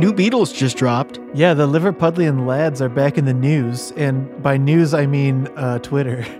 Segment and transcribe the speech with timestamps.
[0.00, 1.20] new Beatles just dropped.
[1.34, 5.78] Yeah, the Liverpudlian lads are back in the news, and by news I mean uh,
[5.78, 6.26] Twitter.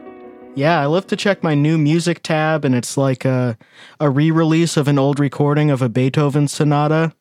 [0.57, 3.57] Yeah, I love to check my new music tab, and it's like a,
[4.01, 7.15] a re release of an old recording of a Beethoven sonata.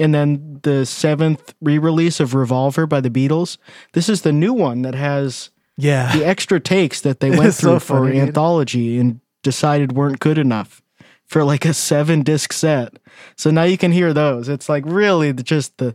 [0.00, 3.56] And then the seventh re release of Revolver by the Beatles.
[3.92, 7.58] This is the new one that has Yeah, the extra takes that they went It's
[7.58, 10.82] so through for funny, anthology and decided weren't good enough
[11.30, 12.98] for like a seven disc set.
[13.36, 14.48] So now you can hear those.
[14.48, 15.94] It's like really the- just the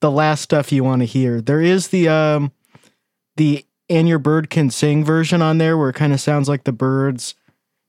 [0.00, 1.40] the last stuff you want to hear.
[1.40, 2.52] There is the um
[3.36, 6.62] the and your bird can sing version on there where it kind of sounds like
[6.64, 7.34] the birds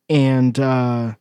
[0.10, 1.14] and uh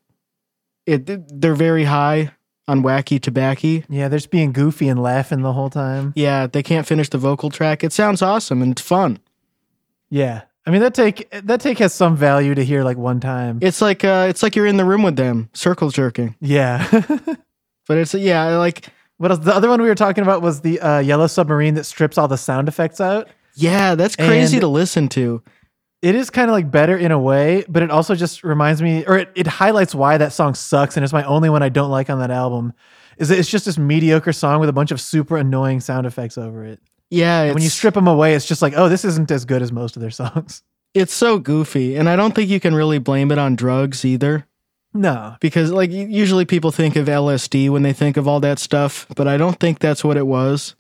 [0.87, 1.05] it
[1.41, 2.33] they're very high
[2.67, 3.83] on wacky tobacco.
[3.91, 6.15] yeah, they're just being goofy and laughing the whole time.
[6.17, 7.85] Yeah, they can't finish the vocal track.
[7.85, 9.19] It sounds awesome and it's fun.
[10.09, 13.59] Yeah, I mean that take that take has some value to hear like one time.
[13.61, 16.37] It's like uh it's like you're in the room with them, circle jerking.
[16.41, 16.89] yeah.
[17.87, 19.41] But it's yeah, like what else?
[19.45, 22.29] The other one we were talking about was the uh, yellow submarine that strips all
[22.29, 23.29] the sound effects out.
[23.57, 25.43] yeah, that's crazy And- to listen to.
[26.01, 29.05] It is kind of like better in a way, but it also just reminds me,
[29.07, 31.91] or it, it highlights why that song sucks, and it's my only one I don't
[31.91, 32.73] like on that album.
[33.19, 36.37] Is that it's just this mediocre song with a bunch of super annoying sound effects
[36.39, 36.81] over it.
[37.11, 39.71] Yeah, when you strip them away, it's just like, oh, this isn't as good as
[39.73, 40.63] most of their songs.
[40.95, 44.47] it's so goofy, and I don't think you can really blame it on drugs either,
[44.93, 49.07] No, because like usually people think of LSD when they think of all that stuff,
[49.17, 50.75] but I don't think that's what it was.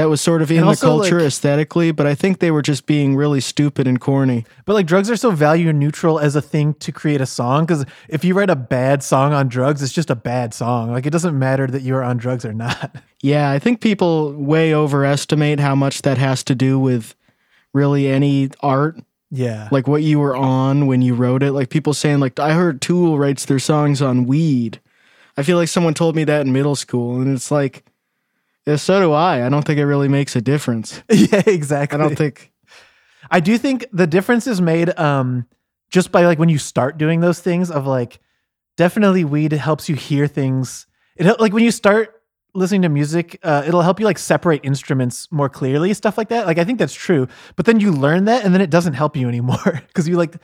[0.00, 2.50] That was sort of in And the also, culture like- aesthetically, but I think they
[2.50, 4.46] were just being really stupid and corny.
[4.64, 7.66] but like drugs are so value neutral as a thing to create a song.
[7.66, 10.90] Because if you write a bad song on drugs, it's just a bad song.
[10.90, 12.96] Like it doesn't matter that you're on drugs or not.
[13.22, 17.14] Yeah, I think people way overestimate how much that has to do with
[17.74, 18.96] really any art
[19.30, 21.52] yeah, like what you were on when you wrote it.
[21.52, 24.80] Like people saying, like, I heard Tool writes their songs on weed.
[25.36, 27.84] I feel like someone told me that in middle school, and it's like,
[28.66, 29.44] yeah, so do I.
[29.44, 31.02] I don't think it really makes a difference.
[31.10, 31.98] yeah, exactly.
[31.98, 32.52] I don't think.
[33.30, 35.46] I do think the difference is made um
[35.90, 38.20] just by like when you start doing those things of like
[38.76, 40.86] definitely weed helps you hear things.
[41.16, 42.22] It like when you start
[42.54, 46.46] listening to music, uh, it'll help you like separate instruments more clearly, stuff like that.
[46.46, 47.28] Like I think that's true.
[47.56, 50.36] But then you learn that and then it doesn't help you anymore because you like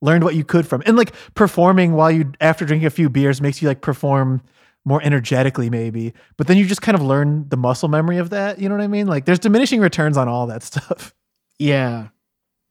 [0.00, 3.40] learned what you could from and like performing while you after drinking a few beers
[3.40, 4.42] makes you like perform
[4.84, 8.58] more energetically maybe but then you just kind of learn the muscle memory of that
[8.58, 11.14] you know what i mean like there's diminishing returns on all that stuff
[11.58, 12.08] Yeah,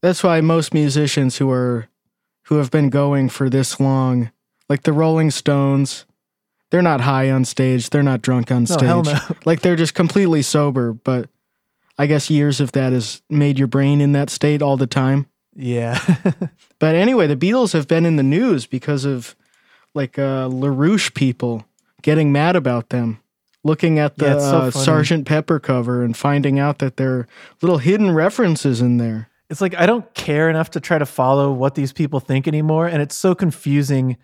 [0.02, 1.88] that's why most musicians who are
[2.48, 4.32] who have been going for this long,
[4.68, 6.06] like the Rolling Stones,
[6.70, 7.90] they're not high on stage.
[7.92, 8.82] They're not drunk on No, stage.
[8.88, 9.18] hell no.
[9.46, 10.92] Like they're just completely sober.
[10.92, 11.30] But
[11.98, 15.28] I guess years of that has made your brain in that state all the time.
[15.56, 15.98] Yeah.
[16.80, 19.36] But anyway, the Beatles have been in the news because of
[19.94, 21.64] like uh, LaRouche people
[22.02, 23.20] getting mad about them.
[23.64, 24.72] Looking at the Yeah, so uh.
[24.72, 27.28] Sergeant Pepper cover and finding out that there are
[27.62, 29.30] little hidden references in there.
[29.50, 32.88] it's like I don't care enough to try to follow what these people think anymore.
[32.88, 34.18] And it's so confusing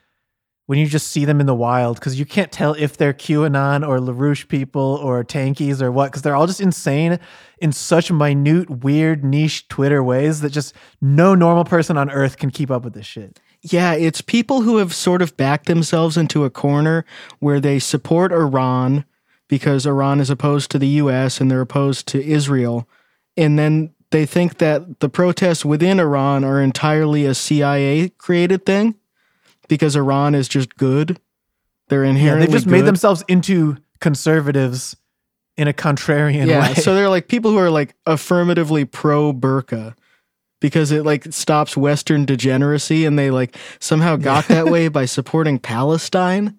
[0.68, 3.88] when you just see them in the wild because you can't tell if they're QAnon
[3.88, 7.20] or LaRouche people or tankies or what, because they're all just insane
[7.60, 12.50] in such minute, weird, niche Twitter ways that just no normal person on earth can
[12.50, 13.40] keep up with this shit.
[13.62, 17.06] Yeah, it's people who have sort of backed themselves into a corner
[17.40, 19.06] where they support Iran
[19.48, 22.88] because Iran is opposed to the US and they're opposed to Israel.
[23.36, 28.96] And then they think that the protests within Iran are entirely a CIA created thing
[29.68, 31.20] because Iran is just good.
[31.90, 34.96] They're Yeah, inherently they've just made themselves into conservatives
[35.58, 36.74] in a contrarian yeah, way.
[36.76, 39.96] so they're like people who are like affirmatively pro burqa
[40.60, 45.60] because it like stops Western degeneracy, and they like somehow got that way by supporting
[45.60, 46.58] Palestine.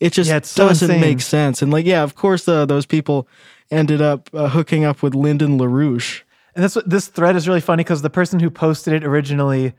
[0.00, 1.00] It just Yeah, so doesn't insane.
[1.00, 1.60] make sense.
[1.60, 3.28] And like, yeah, of course, uh, those people
[3.70, 6.22] ended up uh, hooking up with Lyndon LaRouche.
[6.54, 9.74] And this this thread is really funny because the person who posted it originally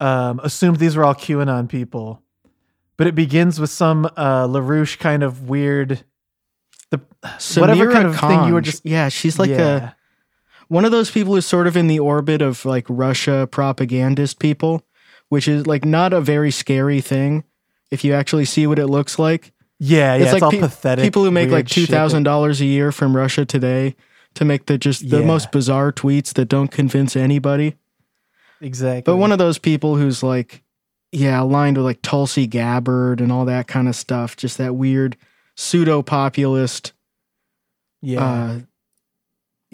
[0.00, 2.22] um, assumed these were all QAnon people,
[2.96, 6.04] but it begins with some uh, LaRouche kind of weird,
[6.90, 7.00] the
[7.56, 9.92] whatever kind of thing you were just yeah, she's like yeah.
[9.92, 9.96] a
[10.68, 14.82] one of those people who's sort of in the orbit of like Russia propagandist people,
[15.28, 17.44] which is like not a very scary thing
[17.90, 19.52] if you actually see what it looks like.
[19.78, 20.32] yeah, yeah.
[20.34, 21.02] It's, all pe- pathetic.
[21.04, 23.94] People who make like two thousand dollars a year from Russia today
[24.34, 25.26] to make the just the Yeah.
[25.26, 27.76] most bizarre tweets that don't convince anybody.
[28.60, 29.02] exactly.
[29.02, 30.62] But one of those people who's like,
[31.12, 35.16] yeah, aligned with like Tulsi Gabbard and all that kind of stuff, just that weird
[35.56, 36.92] pseudo populist.
[38.02, 38.60] yeah, Uh,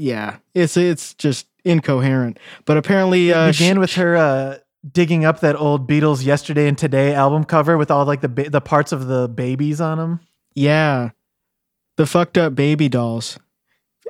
[0.01, 2.39] yeah, it's it's just incoherent.
[2.65, 4.59] But apparently, uh, it began with her uh,
[4.91, 8.51] digging up that old Beatles "Yesterday and Today" album cover with all like the ba-
[8.51, 10.21] the parts of the babies on them.
[10.55, 11.11] yeah,
[11.97, 13.39] the fucked up baby dolls.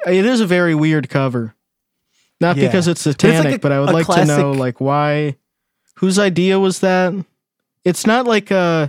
[0.06, 1.54] It is a very weird cover.
[2.40, 2.66] Not Yeah.
[2.68, 4.80] because it's But it's like satanic, a- but I would a like to know like
[4.80, 5.36] why
[5.96, 7.12] whose idea was that?
[7.84, 8.88] It's not like uh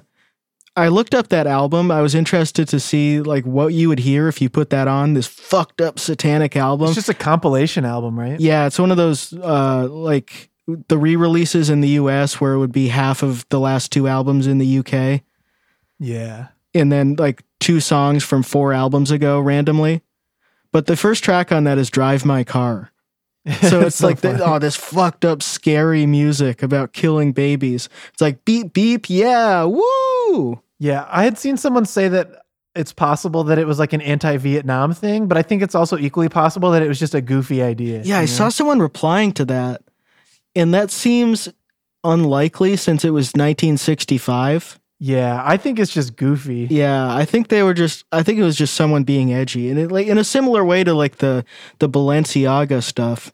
[0.76, 1.92] I looked up that album.
[1.92, 5.14] I was interested to see like what you would hear if you put that on
[5.14, 6.88] this fucked up satanic album.
[6.88, 8.40] It's just a compilation album, right?
[8.40, 10.50] Yeah, it's one of those uh like
[10.88, 14.48] the re-releases in the US where it would be half of the last two albums
[14.48, 15.22] in the UK
[16.00, 16.48] Yeah.
[16.74, 20.02] and then like two songs from four albums ago randomly.
[20.72, 22.91] But the first track on that is Drive My Car.
[23.62, 27.90] So it's like the, oh this fucked up scary music about killing babies.
[28.14, 30.62] It's like beep beep yeah, woo.
[30.80, 32.44] Yeah, I had seen someone say that
[32.76, 36.30] it's possible that it was like an anti-Vietnam thing, but I think it's also equally
[36.30, 38.02] possible that it was just a goofy idea.
[38.04, 39.82] Yeah, I you saw someone replying to that.
[40.56, 41.50] And that seems
[42.04, 44.80] unlikely since it was 1965.
[45.04, 46.68] Yeah, I think it's just goofy.
[46.70, 48.06] Yeah, I think they were just.
[48.12, 50.84] I think it was just someone being edgy, and it, like in a similar way
[50.84, 51.44] to like the
[51.80, 53.34] the Balenciaga stuff,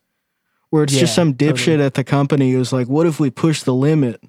[0.70, 1.84] where it's just some dipshit totally.
[1.84, 4.24] at the company who's like, "What if we push the limit?"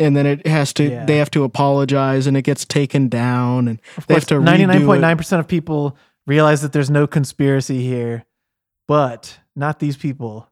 [0.00, 0.90] And then it has to.
[0.90, 1.04] Yeah.
[1.06, 4.44] They have to apologize, and it gets taken down, and Of they course, have to
[4.44, 5.02] ninety nine redo point it.
[5.02, 5.96] nine percent of people
[6.26, 8.24] realize that there's no conspiracy here,
[8.88, 10.48] but not these people.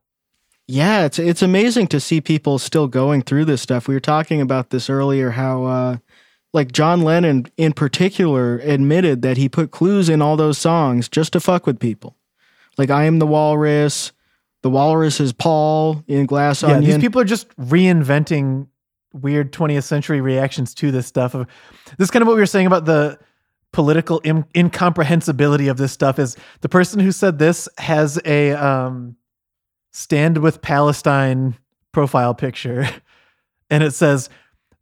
[0.68, 3.88] Yeah, it's it's amazing to see people still going through this stuff.
[3.88, 5.30] We were talking about this earlier.
[5.30, 5.96] How uh,
[6.52, 11.32] like John Lennon in particular admitted that he put clues in all those songs just
[11.34, 12.16] to fuck with people.
[12.76, 14.12] Like I am the walrus,
[14.62, 16.84] the walrus is Paul in Glass Yeah, Onion.
[16.84, 18.66] these people are just reinventing
[19.12, 21.34] weird 20th century reactions to this stuff.
[21.34, 21.46] Of
[21.98, 23.18] this is kind of what we were saying about the
[23.72, 26.18] political Im- incomprehensibility of this stuff.
[26.18, 29.16] Is the person who said this has a um,
[29.92, 31.56] stand with Palestine
[31.92, 32.88] profile picture,
[33.70, 34.28] and it says.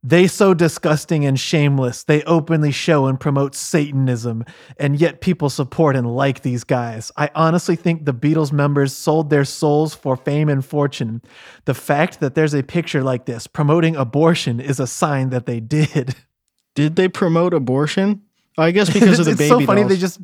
[0.05, 2.05] They so disgusting and shameless.
[2.05, 4.45] They openly show and promote Satanism,
[4.79, 7.11] and yet people support and like these guys.
[7.17, 11.21] I honestly think the Beatles members sold their souls for fame and fortune.
[11.65, 15.59] The fact that there's a picture like this promoting abortion is a sign that they
[15.61, 16.15] did.
[16.77, 18.23] Did they promote abortion?
[18.57, 19.91] I guess because of the it's baby It's so funny dolls.
[19.91, 20.21] they just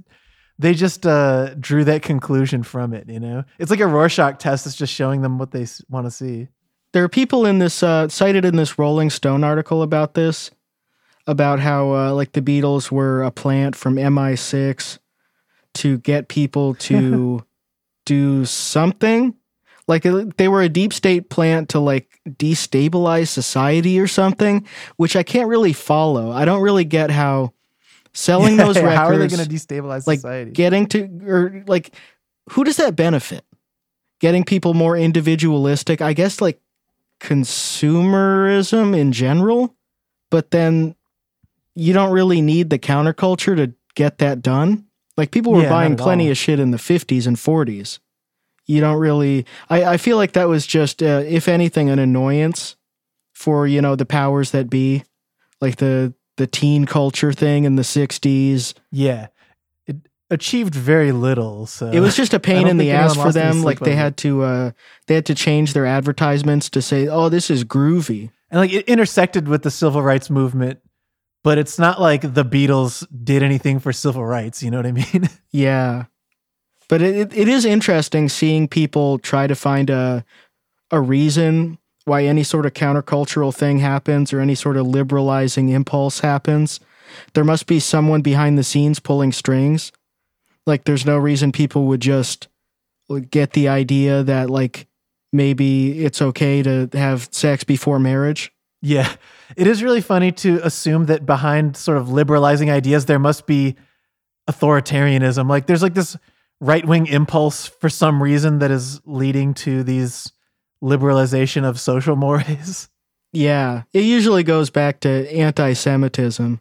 [0.56, 3.08] they just uh, drew that conclusion from it.
[3.08, 4.66] You know, it's like a Rorschach test.
[4.66, 6.46] It's just showing them what they want to see.
[6.94, 10.52] There are people in this uh, cited in this Rolling Stone article about this,
[11.26, 15.00] about how uh, like the Beatles were a plant from MI6
[15.74, 17.44] to get people to
[18.06, 19.34] do something.
[19.88, 24.64] Like they were a deep state plant to like destabilize society or something,
[24.96, 26.30] which I can't really follow.
[26.30, 27.54] I don't really get how
[28.12, 30.52] selling those records, How are they going to destabilize like society?
[30.52, 31.92] getting to or like
[32.50, 33.44] who does that benefit?
[34.20, 36.60] Getting people more individualistic, I guess like
[37.24, 39.74] consumerism in general,
[40.30, 40.94] but then
[41.74, 44.86] you don't really need the counterculture to get that done.
[45.16, 46.32] Like people were Yeah, buying plenty all.
[46.32, 47.98] of shit in the 50s and 40s.
[48.66, 52.76] You don't really I, I feel like that was just uh, if anything an annoyance
[53.34, 55.04] for, you know, the powers that be,
[55.60, 58.74] like the the teen culture thing in the 60s.
[58.90, 59.28] yeah,
[60.34, 61.66] achieved very little.
[61.66, 63.62] So It was just a pain in the ass for them.
[63.62, 64.70] Like they had to uh
[65.06, 68.86] they had to change their advertisements to say, "Oh, this is groovy." and like it
[68.86, 70.80] intersected with the civil rights movement,
[71.42, 74.62] but it's not like the Beatles did anything for civil rights.
[74.62, 75.28] You know what I mean?
[75.50, 76.04] Yeah.
[76.88, 80.24] But it, it, it is interesting seeing people try to find a
[80.90, 86.20] a reason why any sort of countercultural thing happens or any sort of liberalizing impulse
[86.20, 86.78] happens.
[87.32, 89.90] There must be someone behind the scenes pulling strings.
[90.66, 92.48] Like there's no reason people would just
[93.30, 94.86] get the idea that like
[95.32, 98.52] maybe it's okay to have sex before marriage.
[98.80, 99.14] Yeah.
[99.56, 103.76] It is really funny to assume that behind sort of liberalizing ideas, there must be
[104.48, 105.48] authoritarianism.
[105.48, 106.16] Like there's like this
[106.60, 110.32] right wing impulse for some reason that is leading to these
[110.82, 112.88] liberalization of social mores.
[113.32, 116.60] Yeah, it usually goes back to anti-Semitism.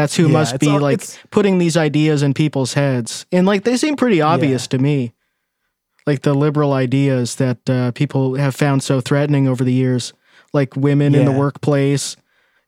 [0.00, 3.64] That's who Yeah, must be all- like putting these ideas in people's heads, and like
[3.64, 5.12] they seem pretty obvious to me.
[6.06, 10.12] Like the liberal ideas that uh, people have found so threatening over the years,
[10.52, 12.16] like women in the workplace.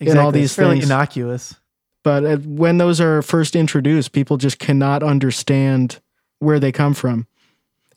[0.00, 0.20] Exactly.
[0.22, 0.86] all It's these fairly things.
[0.86, 1.54] innocuous.
[2.02, 6.00] But uh, when those are first introduced, people just cannot understand
[6.40, 7.26] where they come from.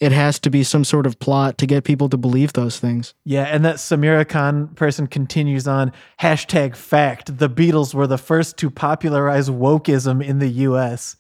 [0.04, 3.14] It has to be some sort of plot to get people to believe those things.
[3.24, 7.38] Yeah, and that Samira Khan person continues on hashtag fact.
[7.38, 11.16] The Beatles were the first to popularize wokeism in the US.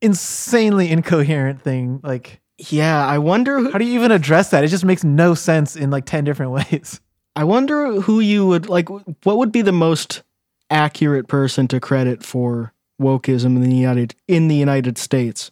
[0.00, 2.00] Insanely incoherent thing.
[2.02, 3.58] Like, Yeah, I wonder.
[3.58, 4.64] Who, how do you even address that?
[4.64, 7.00] It just makes no sense in like 10 different ways.
[7.34, 8.88] I wonder who you would like.
[8.88, 10.22] What would be the most
[10.70, 15.50] accurate person to credit for wokeism in the United in the United States.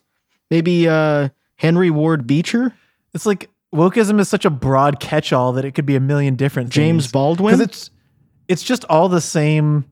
[0.50, 2.74] Maybe uh, Henry Ward Beecher,
[3.12, 6.70] It's like wokeism is such a broad catch-all that it could be a million different
[6.70, 7.12] James things.
[7.12, 7.54] Baldwin.
[7.56, 7.90] because it's
[8.48, 9.84] it's just all the same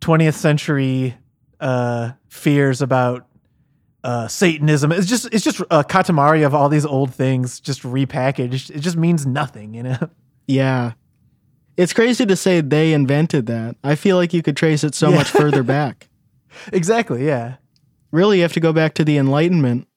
[0.00, 1.16] 20th century
[1.60, 3.26] uh, fears about
[4.04, 4.92] uh, Satanism.
[4.92, 8.70] It's just it's just a katamari of all these old things just repackaged.
[8.70, 9.98] It just means nothing, you know.
[10.46, 10.92] Yeah.
[11.78, 13.76] It's crazy to say they invented that.
[13.82, 16.10] I feel like you could trace it so much further back.
[16.72, 17.26] exactly.
[17.26, 17.56] Yeah.
[18.12, 19.88] Really, you have to go back to the Enlightenment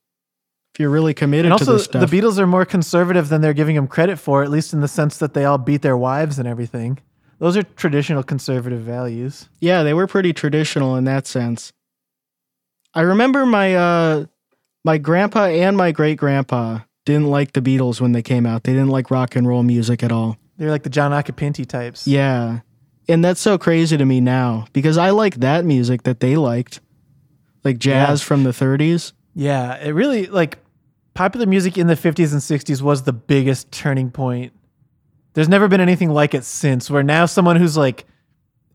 [0.78, 2.08] if you're really committed And to also, this stuff.
[2.08, 4.88] the Beatles are more conservative than they're giving them credit for, at least in the
[4.88, 7.00] sense that they all beat their wives and everything.
[7.40, 9.50] Those are traditional conservative values.
[9.60, 11.74] yeah, they were pretty traditional in that sense.
[12.94, 14.26] I remember my uh
[14.86, 18.64] my grandpa and my great grandpa didn't like the Beatles when they came out.
[18.64, 20.38] They didn't like rock and roll music at all.
[20.58, 22.06] They're like the John Acapinti types.
[22.08, 22.60] Yeah.
[23.10, 26.82] And that's so crazy to me now because I like that music that they liked.
[27.64, 28.26] Like jazz Yeah.
[28.28, 29.14] from the 30s.
[29.36, 30.58] Yeah, it really like
[31.18, 34.54] popular music in the 50s and 60s was the biggest turning point.
[35.34, 38.06] There's never been anything like it since where now someone who's like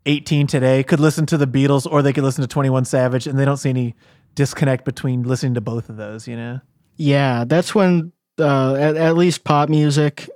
[0.07, 3.39] 18 today could listen to the Beatles or they could listen to 21 Savage and
[3.39, 3.95] they don't see any
[4.35, 6.61] disconnect between listening to both of those, you know.
[6.97, 10.29] Yeah, that's when uh, at, at least pop music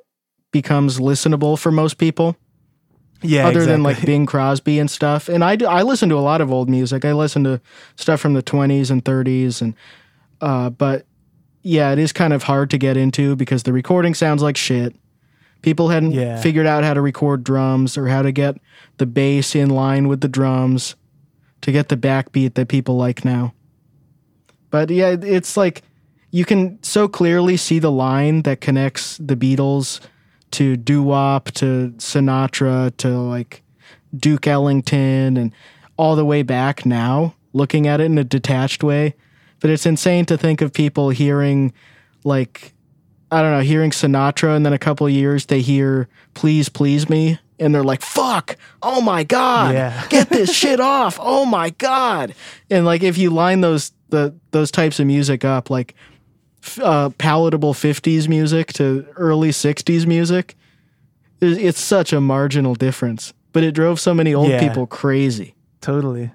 [0.52, 2.36] becomes listenable for most people,
[3.20, 4.12] Yeah, other than like exactly.
[4.14, 5.28] Bing Crosby and stuff.
[5.28, 7.04] And I, do, I listen to a lot of old music.
[7.04, 7.60] I listen to
[7.96, 9.74] stuff from the 20s and 30s, and
[10.40, 11.04] uh, but
[11.66, 14.94] yeah, it is kind of hard to get into because the recording sounds like shit.
[15.62, 16.40] People hadn't Yeah.
[16.40, 18.56] figured out how to record drums or how to get
[18.98, 20.94] the bass in line with the drums
[21.62, 23.52] to get the backbeat that people like now.
[24.70, 25.82] But yeah, it's like
[26.30, 30.00] you can so clearly see the line that connects the Beatles
[30.52, 33.62] to doo wop to Sinatra to like
[34.16, 35.52] Duke Ellington and
[35.96, 39.14] all the way back now, looking at it in a detached way.
[39.60, 41.72] But it's insane to think of people hearing
[42.24, 42.72] like
[43.30, 47.08] I don't know, hearing Sinatra and then a couple of years they hear Please Please
[47.08, 49.74] Me and they're like, fuck, oh my God.
[49.74, 50.06] Yeah.
[50.10, 51.18] Get this shit off.
[51.20, 52.34] Oh my God.
[52.70, 55.94] And like if you line those the those types of music up, like
[56.82, 60.54] uh, palatable 50s music to early 60s music,
[61.40, 63.32] it's such a marginal difference.
[63.52, 64.60] But it drove so many old Yeah.
[64.60, 65.54] people crazy.
[65.80, 66.30] Totally.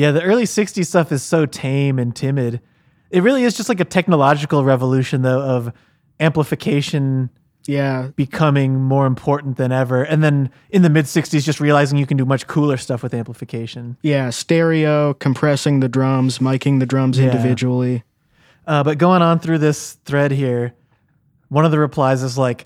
[0.00, 2.62] Yeah, the early 60s stuff is so tame and timid.
[3.10, 5.72] It really is just like a technological revolution though of
[6.18, 7.28] amplification
[7.66, 8.08] Yeah.
[8.16, 10.02] becoming more important than ever.
[10.02, 13.12] And then in the mid 60s, just realizing you can do much cooler stuff with
[13.12, 13.98] amplification.
[14.02, 14.30] Yeah.
[14.30, 17.26] Stereo, compressing the drums, miking the drums Yeah.
[17.26, 18.02] individually.
[18.66, 20.72] Uh, but going on through this thread here,
[21.50, 22.64] one of the replies is like,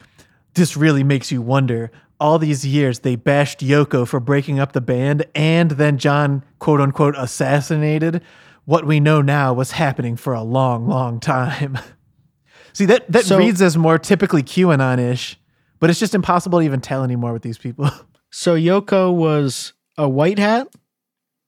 [0.55, 1.91] This really makes you wonder.
[2.25, 6.81] All these years, they bashed Yoko for breaking up the band, and then John, quote
[6.81, 8.23] unquote, assassinated.
[8.65, 11.79] What we know now was happening for a long, long time.
[12.73, 15.39] See, that, that So- reads as more typically QAnon ish,
[15.81, 17.91] but it's just impossible to even tell anymore with these people.
[18.37, 20.67] So Yoko was a white hat,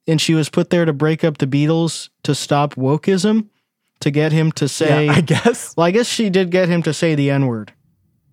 [0.07, 3.49] and she was put there to break up the Beatles to stop wokeism,
[3.99, 5.07] to get him to say.
[5.07, 5.75] yeah, I guess.
[5.77, 7.73] well, I guess she did get him to say the N word.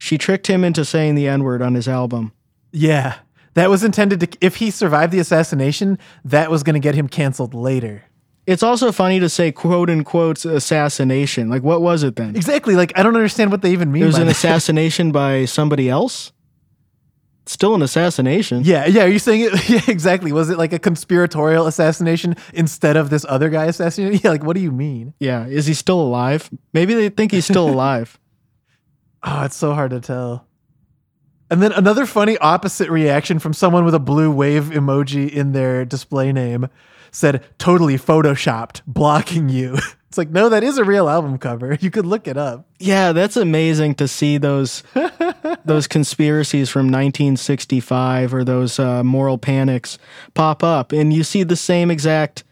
[0.04, 2.34] She tricked him into saying the N word on his album.
[2.74, 3.20] Yeah.
[3.54, 7.08] That was intended to, if he survived the assassination, that was going to get him
[7.08, 8.04] canceled later.
[8.46, 11.50] It's also funny to say quote unquote assassination.
[11.50, 12.36] Like, what was it then?
[12.36, 12.76] Exactly.
[12.76, 14.32] Like, I don't understand what they even mean It was an that.
[14.36, 16.34] assassination by somebody else?
[17.46, 18.64] Still an assassination.
[18.66, 19.04] Yeah, yeah.
[19.04, 19.70] Are you saying it?
[19.70, 20.34] Yeah, exactly.
[20.34, 24.20] Was it like a conspiratorial assassination instead of this other guy assassinating?
[24.24, 25.14] Yeah, like what do you mean?
[25.22, 25.46] Yeah.
[25.48, 26.50] Is he still alive?
[26.74, 28.20] Maybe they think he's still alive.
[29.24, 30.48] Oh, it's so hard to tell.
[31.50, 35.86] And then another funny opposite reaction from someone with a blue wave emoji in their
[35.86, 36.68] display name
[37.12, 39.78] said, totally photoshopped, blocking you.
[40.14, 41.76] It's like, no, that is a real album cover.
[41.82, 42.68] You could look it up.
[42.78, 44.84] Yeah, that's amazing to see those
[45.66, 49.98] those conspiracies from 1965 or those uh, moral panics
[50.36, 52.44] pop up, and you see the same exact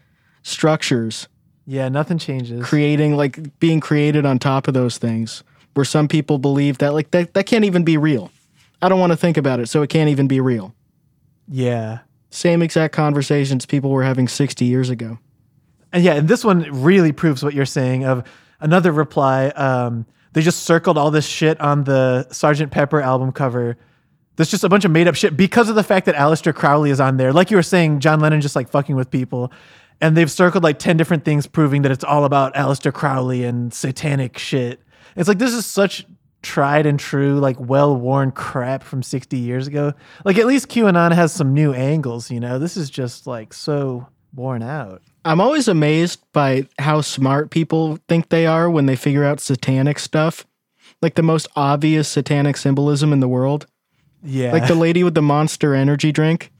[0.42, 1.28] structures
[1.64, 2.64] Yeah, nothing changes.
[2.66, 5.44] creating like being created on top of those things.
[5.74, 8.30] Where some people believe that like that that can't even be real.
[8.82, 10.74] I don't want to think about it, so it can't even be real.
[11.48, 12.00] yeah.
[12.30, 15.18] Same exact conversations people were having 60 years ago.
[15.92, 18.06] And yeah, and this one really proves what you're saying.
[18.06, 18.26] Of
[18.58, 23.76] another reply, um, they just circled all this shit on the Sergeant Pepper album cover.
[24.36, 26.88] That's just a bunch of made up shit because of the fact that Aleister Crowley
[26.88, 27.34] is on there.
[27.34, 29.52] Like you were saying, John Lennon just like fucking with people.
[30.00, 33.74] And they've circled like 10 different things proving that it's all about Aleister Crowley and
[33.74, 34.80] satanic shit.
[35.16, 36.06] It's like this is such
[36.42, 39.92] tried and true, like well worn crap from 60 years ago.
[40.24, 42.58] Like at least QAnon has some new angles, you know?
[42.58, 45.02] This is just like so worn out.
[45.24, 49.98] I'm always amazed by how smart people think they are when they figure out satanic
[50.00, 50.44] stuff.
[51.00, 53.66] Like the most obvious satanic symbolism in the world.
[54.24, 54.52] Yeah.
[54.52, 56.50] Like the lady with the monster energy drink.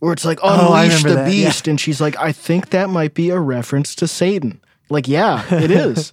[0.00, 1.46] Where it's like, Oh, unleash remember the that, yeah.
[1.48, 1.66] beast.
[1.68, 4.60] And she's like, I think that might be a reference to Satan.
[4.88, 6.12] Like, yeah, it is.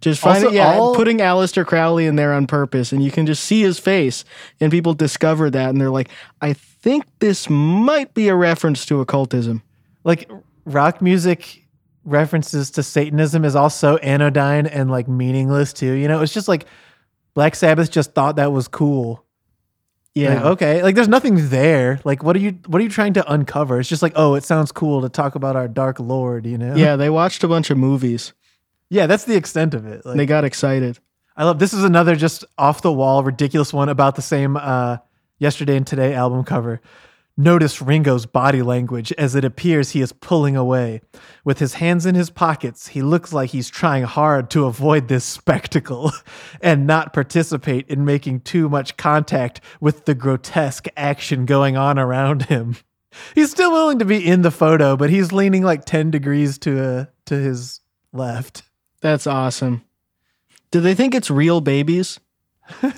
[0.00, 3.10] Just find Also, it, yeah, all- putting Aleister Crowley in there on purpose, and you
[3.10, 4.24] can just see his face,
[4.60, 6.08] and people discover that, and they're like,
[6.40, 9.62] I think this might be a reference to occultism.
[10.04, 10.30] like
[10.64, 11.64] rock music
[12.04, 15.92] references to Satanism is also anodyne and like meaningless too.
[15.92, 16.66] You know, it's just like
[17.34, 19.24] Black Sabbath just thought that was cool.
[20.14, 20.34] Yeah.
[20.34, 20.82] Like, okay.
[20.82, 22.00] Like there's nothing there.
[22.04, 23.78] Like what are you what are you trying to uncover?
[23.80, 26.74] It's just like, oh, it sounds cool to talk about our dark lord, you know?
[26.74, 28.32] Yeah, they watched a bunch of movies.
[28.90, 30.04] Yeah, that's the extent of it.
[30.04, 30.98] Like They got excited.
[31.36, 34.98] I love this is another just off the wall ridiculous one about the same uh
[35.38, 36.80] yesterday and today album cover.
[37.40, 41.02] Notice Ringo's body language as it appears he is pulling away.
[41.44, 45.24] With his hands in his pockets, he looks like he's trying hard to avoid this
[45.24, 46.10] spectacle
[46.60, 52.46] and not participate in making too much contact with the grotesque action going on around
[52.46, 52.76] him.
[53.34, 56.84] He's still willing to be in the photo, but he's leaning like 10 degrees to
[56.84, 57.80] uh, to his
[58.12, 58.67] left.
[59.00, 59.82] That's awesome.
[60.70, 62.20] Do they think it's real babies?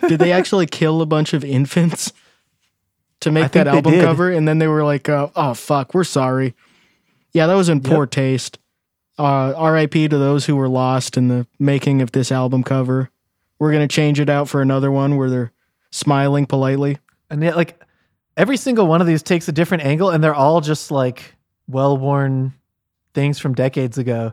[0.09, 2.13] Did they actually kill a bunch of infants
[3.21, 4.05] to make that album did.
[4.05, 4.31] cover?
[4.31, 6.55] And then they were like, uh, "Oh fuck, we're sorry."
[7.33, 8.59] Yeah, that was in poor taste.
[9.19, 10.09] Uh, R.I.P.
[10.09, 13.11] to those who were lost in the making of this album cover.
[13.59, 15.53] We're gonna change it out for another one where they're
[15.91, 16.99] smiling politely.
[17.29, 17.81] And yet, like
[18.37, 21.37] every single one of these takes a different angle, and they're all just like
[21.69, 22.55] well-worn
[23.15, 24.33] things from decades ago.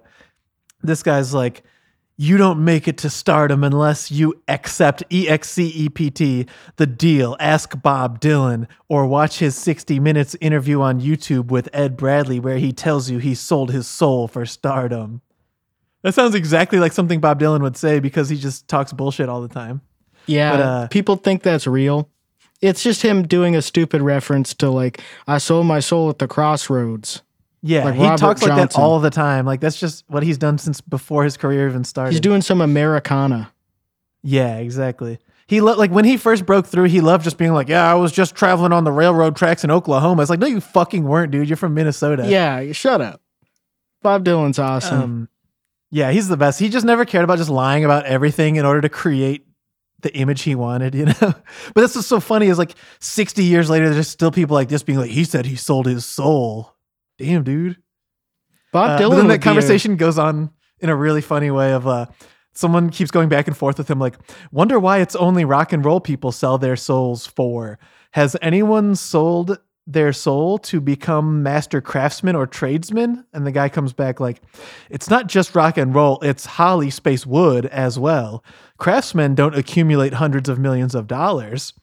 [0.81, 1.63] This guy's like,
[2.17, 7.36] "You don't make it to stardom unless you accept EXCEPT, the deal.
[7.39, 12.57] Ask Bob Dylan, or watch his 60 Minutes interview on YouTube with Ed Bradley, where
[12.57, 15.22] he tells you he sold his soul for stardom."
[16.03, 19.42] That sounds exactly like something Bob Dylan would say because he just talks bullshit all
[19.42, 19.81] the time.
[20.25, 22.09] Yeah, But, uh, people think that's real.
[22.61, 26.27] It's just him doing a stupid reference to like, "I sold my soul at the
[26.27, 27.22] crossroads."
[27.68, 29.46] Yeah, Like he Robert talks like that all the time.
[29.46, 32.12] Like that's just what he's done since before his career even started.
[32.12, 33.51] He's doing some Americana.
[34.24, 35.20] yeah, exactly.
[35.48, 37.96] He lo- like when he first broke through, he loved just being like, "Yeah, I
[37.96, 41.32] was just traveling on the railroad tracks in Oklahoma." It's like, no, you fucking weren't,
[41.32, 41.48] dude.
[41.48, 42.25] You're from Minnesota.
[42.27, 43.22] Yeah, shut up.
[44.01, 45.01] Bob Dylan's awesome.
[45.01, 45.30] Um,
[45.90, 46.60] yeah, he's the best.
[46.60, 49.46] He just never cared about just lying about everything in order to create
[50.01, 51.14] the image he wanted, you know.
[51.20, 51.44] but
[51.75, 55.00] that's what's so funny is like 60 years later, there's still people like this being
[55.00, 56.74] like, "He said he sold his soul."
[57.18, 57.77] Damn, dude.
[58.74, 59.10] Bob Uh, Dylan.
[59.10, 62.06] but then that a- conversation goes on in a really funny way of uh
[62.53, 64.16] someone keeps going back and forth with him like
[64.51, 67.77] wonder why it's only rock and roll people sell their souls for
[68.12, 73.94] has anyone sold their soul to become master craftsmen or tradesmen and the guy comes
[73.94, 74.42] back like
[74.90, 78.44] it's not just rock and roll it's Hollywood as well
[78.77, 81.74] craftsmen don't accumulate hundreds of millions of dollars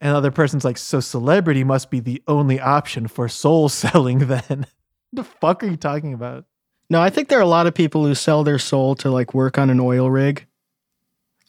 [0.00, 4.18] and the other person's like so celebrity must be the only option for soul selling
[4.20, 4.66] then
[5.12, 6.44] the fuck are you talking about
[6.90, 9.34] no, I think there are a lot of people who sell their soul to like
[9.34, 10.46] work on an oil rig.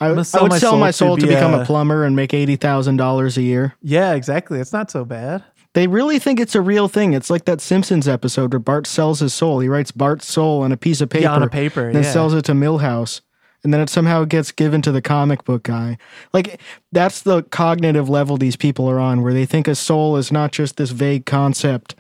[0.01, 2.03] I, I sell would my sell soul my soul to, be become a- a plumber
[2.03, 3.73] and make eighty thousand dollars a year.
[3.81, 4.59] Yeah, exactly.
[4.59, 5.43] It's not so bad.
[5.75, 7.13] They really think it's a real thing.
[7.13, 9.59] It's like that Simpsons episode where Bart sells his soul.
[9.61, 11.93] He writes Bart's soul on a piece of paper, Yeah, on a paper.
[11.93, 12.11] then yeah.
[12.11, 13.21] sells it to Milhouse,
[13.63, 15.97] and then it somehow gets given to the comic book guy.
[16.33, 16.59] Like
[16.91, 20.51] that's the cognitive level these people are on, where they think a soul is not
[20.51, 21.95] just this vague concept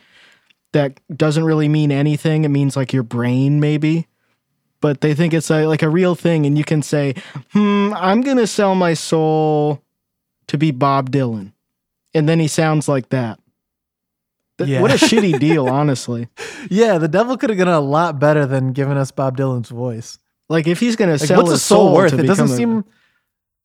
[0.71, 2.45] that doesn't really mean anything.
[2.45, 4.07] It means like your brain, maybe.
[4.81, 7.15] But they think it's a, like a real thing, and you can say,
[7.51, 9.83] "Hmm, I'm gonna sell my soul
[10.47, 11.51] to be Bob Dylan,"
[12.13, 13.39] and then he sounds like that.
[14.57, 14.81] Yeah.
[14.81, 16.27] What a shitty deal, honestly.
[16.69, 20.19] yeah, the devil could have done a lot better than giving us Bob Dylan's voice.
[20.49, 22.11] Like if he's gonna Like, sell what's a his soul worth?
[22.11, 22.85] to It doesn't a- seem.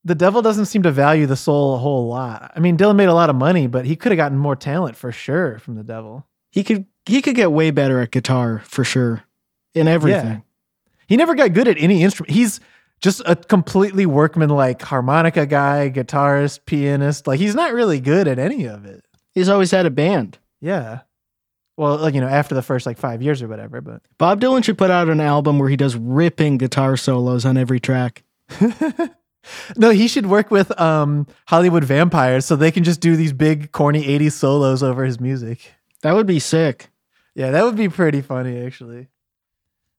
[0.06, 2.52] The devil doesn't seem to value the soul a whole lot.
[2.54, 4.96] I mean, Dylan made a lot of money, but he could have gotten more talent
[4.96, 6.26] for sure from the devil.
[6.50, 9.22] he could he could get way better at guitar for sure,
[9.74, 10.42] in everything.
[11.06, 12.32] He never got good at any instrument.
[12.32, 12.60] He's
[13.00, 17.26] just a completely workman-like harmonica guy, guitarist, pianist.
[17.26, 19.04] Like he's not really good at any of it.
[19.34, 20.38] He's always had a band.
[20.60, 21.00] Yeah.
[21.76, 24.62] Well, like you know, after the first like five years or whatever, but Bob Dylan
[24.62, 28.22] should put out an album where he does ripping guitar solos on every track.
[29.76, 33.72] no, he should work with um Hollywood vampires so they can just do these big
[33.72, 35.72] corny 80s solos over his music.
[36.02, 36.90] That would be sick.
[37.34, 39.08] Yeah, that would be pretty funny actually.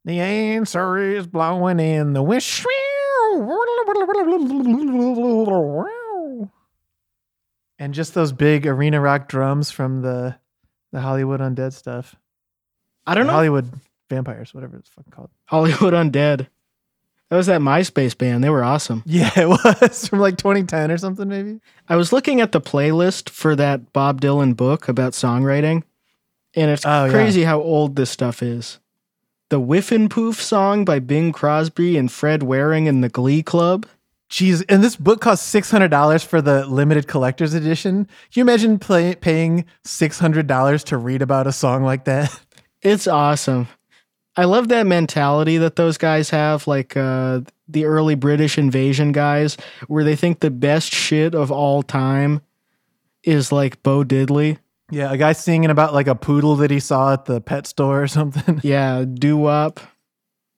[0.05, 2.43] The answer is blowing in the wind.
[7.77, 10.37] And just those big arena rock drums from the
[10.95, 12.15] the Hollywood Undead stuff.
[13.05, 13.33] I don't know.
[13.33, 13.69] Hollywood
[14.09, 15.29] Vampires, whatever it's fucking called.
[15.43, 16.47] Hollywood Undead.
[17.29, 18.43] That was that MySpace band.
[18.43, 19.03] They were awesome.
[19.07, 21.59] Yeah, it was from like 2010 or something, maybe.
[21.89, 25.83] I was looking at the playlist for that Bob Dylan book about songwriting,
[26.55, 27.11] and it's Oh, yeah.
[27.11, 28.79] crazy how old this stuff is.
[29.49, 33.85] The Whiffenpoof song by Bing Crosby and Fred Waring and the Glee Club.
[34.29, 38.05] Jeez, and this book costs six hundred dollars for the limited collector's edition.
[38.05, 42.37] Can you imagine play, paying six hundred dollars to read about a song like that?
[42.81, 43.67] It's awesome.
[44.37, 49.57] I love that mentality that those guys have, like uh, the early British invasion guys,
[49.87, 52.41] where they think the best shit of all time
[53.23, 54.59] is like Bo Diddley.
[54.91, 58.03] Yeah, a guy singing about like a poodle that he saw at the pet store
[58.03, 58.61] or something.
[58.63, 59.79] Yeah, doo wop.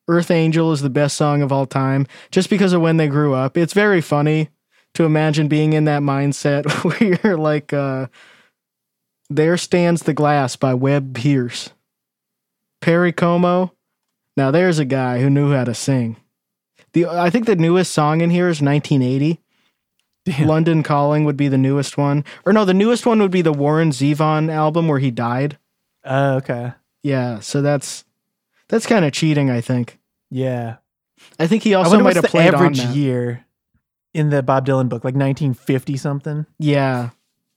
[0.07, 3.33] Earth Angel is the best song of all time, just because of when they grew
[3.33, 3.57] up.
[3.57, 4.49] It's very funny
[4.93, 8.07] to imagine being in that mindset where you're like, uh,
[9.29, 11.71] "There stands the glass" by Webb Pierce.
[12.81, 13.73] Perry Como.
[14.35, 16.17] Now there's a guy who knew how to sing.
[16.93, 19.41] The I think the newest song in here is 1980.
[20.25, 20.47] Damn.
[20.47, 23.53] London Calling would be the newest one, or no, the newest one would be the
[23.53, 25.57] Warren Zevon album where he died.
[26.03, 26.73] Uh, okay.
[27.01, 28.03] Yeah, so that's
[28.67, 29.96] that's kind of cheating, I think.
[30.29, 30.77] Yeah.
[31.39, 33.45] I think he also might have the played average year
[34.13, 36.45] in the Bob Dylan book, like 1950 something.
[36.59, 37.09] Yeah,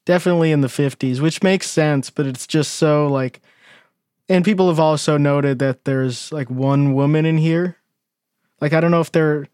[0.06, 3.40] definitely in the 50s, which makes sense, but it's just so like
[4.28, 7.76] and people have also noted that there's like one woman in here.
[8.61, 9.48] Like I don't know if there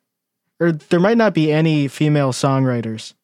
[0.61, 3.15] or there might not be any female songwriters.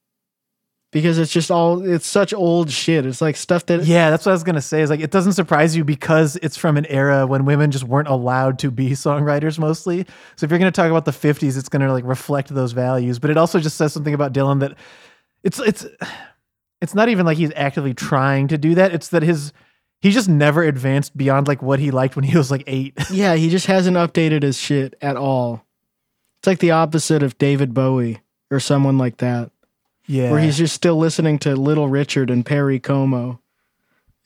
[0.92, 3.06] Because it's just all it's such old shit.
[3.06, 4.82] It's like stuff that Yeah, that's what I was gonna say.
[4.82, 8.08] Is like it doesn't surprise you because it's from an era when women just weren't
[8.08, 10.06] allowed to be songwriters mostly.
[10.36, 13.18] So if you're gonna talk about the 50s, it's gonna like reflect those values.
[13.18, 14.76] But it also just says something about Dylan that
[15.42, 15.86] it's it's
[16.82, 18.92] it's not even like he's actively trying to do that.
[18.92, 19.52] It's that his
[20.02, 22.94] he just never advanced beyond like what he liked when he was like eight.
[23.10, 25.64] Yeah, he just hasn't updated his shit at all.
[26.40, 29.52] It's like the opposite of David Bowie or someone like that.
[30.06, 33.40] Yeah, where he's just still listening to Little Richard and Perry Como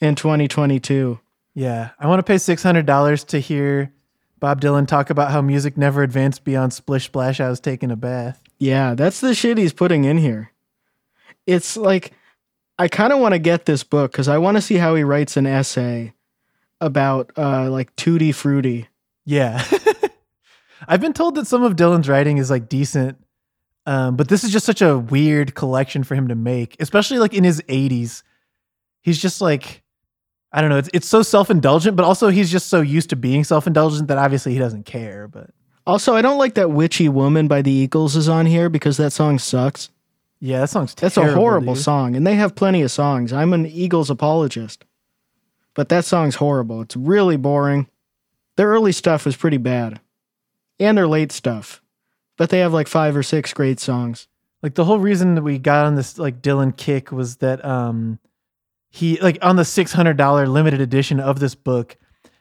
[0.01, 1.19] in 2022.
[1.55, 1.91] yeah.
[1.99, 3.93] I want to pay six hundred dollars to hear
[4.39, 7.41] Bob Dylan talk about how music never advanced beyond splish splash.
[7.41, 8.43] I was taking a bath.
[8.59, 10.53] Yeah, that's the shit he's putting in here.
[11.47, 12.12] It's like
[12.79, 15.03] I kind of want to get this book because I want to see how he
[15.05, 16.12] writes an essay
[16.81, 18.89] about uh like Tutti Frutti.
[19.25, 19.65] Yeah.
[20.89, 23.19] I've been told that some of Dylan's writing is like decent.
[23.87, 27.33] Um, but this is just such a weird collection for him to make, especially like
[27.35, 28.22] in his 80s.
[29.03, 29.83] He's just like
[30.53, 33.44] I don't know, it's it's so self-indulgent, but also he's just so used to being
[33.44, 35.51] self-indulgent that obviously he doesn't care, but
[35.87, 39.12] Also, I don't like that Witchy Woman by the Eagles is on here because that
[39.12, 39.90] song sucks.
[40.40, 41.83] yeah, that song's terrible, That's a horrible dude.
[41.85, 43.33] song, and they have plenty of songs.
[43.33, 44.85] I'm an Eagles apologist,
[45.75, 46.81] but that song's horrible.
[46.83, 47.87] It's really boring.
[48.57, 50.01] Their early stuff was pretty bad,
[50.81, 51.83] and their late stuff,
[52.37, 54.29] but they have like five or six great songs.
[54.62, 58.18] Like the whole reason that we got on this like Dylan kick was that um
[58.90, 61.96] he like on the six hundred dollar limited edition of this book,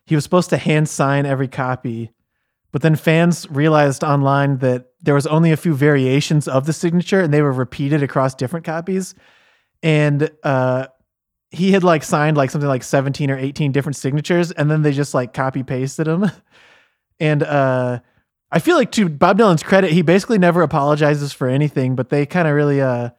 [0.06, 2.12] he was supposed to hand sign every copy,
[2.72, 7.22] but then fans realized online that there was only a few variations of the signature
[7.22, 9.16] and they were repeated across different copies,
[9.84, 10.88] and uh
[11.52, 14.92] he had like signed like something like 17 or 18 different signatures and then they
[14.92, 16.30] just like copy pasted them
[17.20, 18.00] and uh
[18.52, 22.26] I feel like to Bob Dylan's credit, he basically never apologizes for anything, but they
[22.26, 23.10] kind of really uh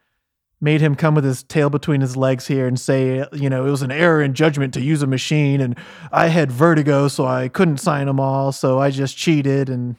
[0.60, 3.70] made him come with his tail between his legs here and say, you know, it
[3.70, 5.78] was an error in judgment to use a machine and
[6.10, 9.96] I had vertigo so I couldn't sign them all, so I just cheated and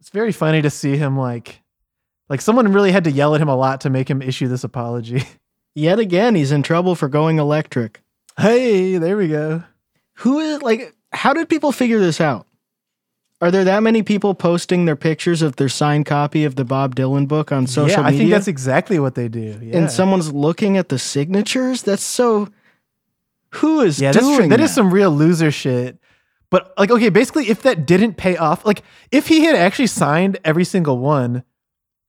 [0.00, 1.62] it's very funny to see him like
[2.28, 4.64] like someone really had to yell at him a lot to make him issue this
[4.64, 5.22] apology.
[5.74, 8.00] Yet again, he's in trouble for going electric.
[8.38, 9.64] hey, there we go.
[10.18, 10.94] Who is like?
[11.12, 12.46] How did people figure this out?
[13.40, 16.94] Are there that many people posting their pictures of their signed copy of the Bob
[16.94, 17.96] Dylan book on social media?
[17.98, 18.18] yeah, I media?
[18.18, 19.58] think that's exactly what they do.
[19.60, 19.78] Yeah.
[19.78, 21.82] and someone's looking at the signatures.
[21.82, 22.48] That's so.
[23.50, 24.48] Who is Yeah, that's doing true.
[24.48, 24.56] that?
[24.58, 25.98] that is some real loser shit.
[26.50, 30.38] But like, okay, basically, if that didn't pay off, like if he had actually signed
[30.44, 31.42] every single one,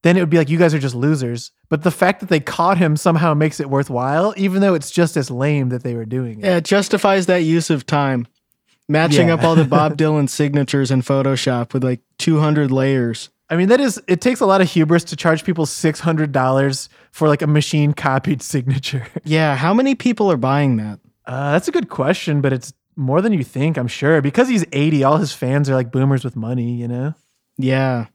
[0.04, 1.52] then it would be like you guys are just losers.
[1.68, 5.18] But the fact that they caught him somehow makes it worthwhile, even though it's just
[5.18, 6.46] as lame that they were doing it.
[6.46, 8.28] Yeah, it justifies that use of time.
[8.88, 9.36] Matching Yeah.
[9.36, 13.30] up all the Bob Dylan signatures in Photoshop with like 200 layers.
[13.50, 16.32] I mean, that is it takes a lot of hubris to charge people six hundred
[16.32, 19.06] dollars for like a machine copied signature.
[19.24, 21.00] Yeah, how many people are buying that?
[21.26, 24.22] Uh, that's a good question, but it's more than you think, I'm sure.
[24.22, 27.14] Because he's 80, all his fans are like boomers with money, you know?
[27.58, 28.06] Yeah.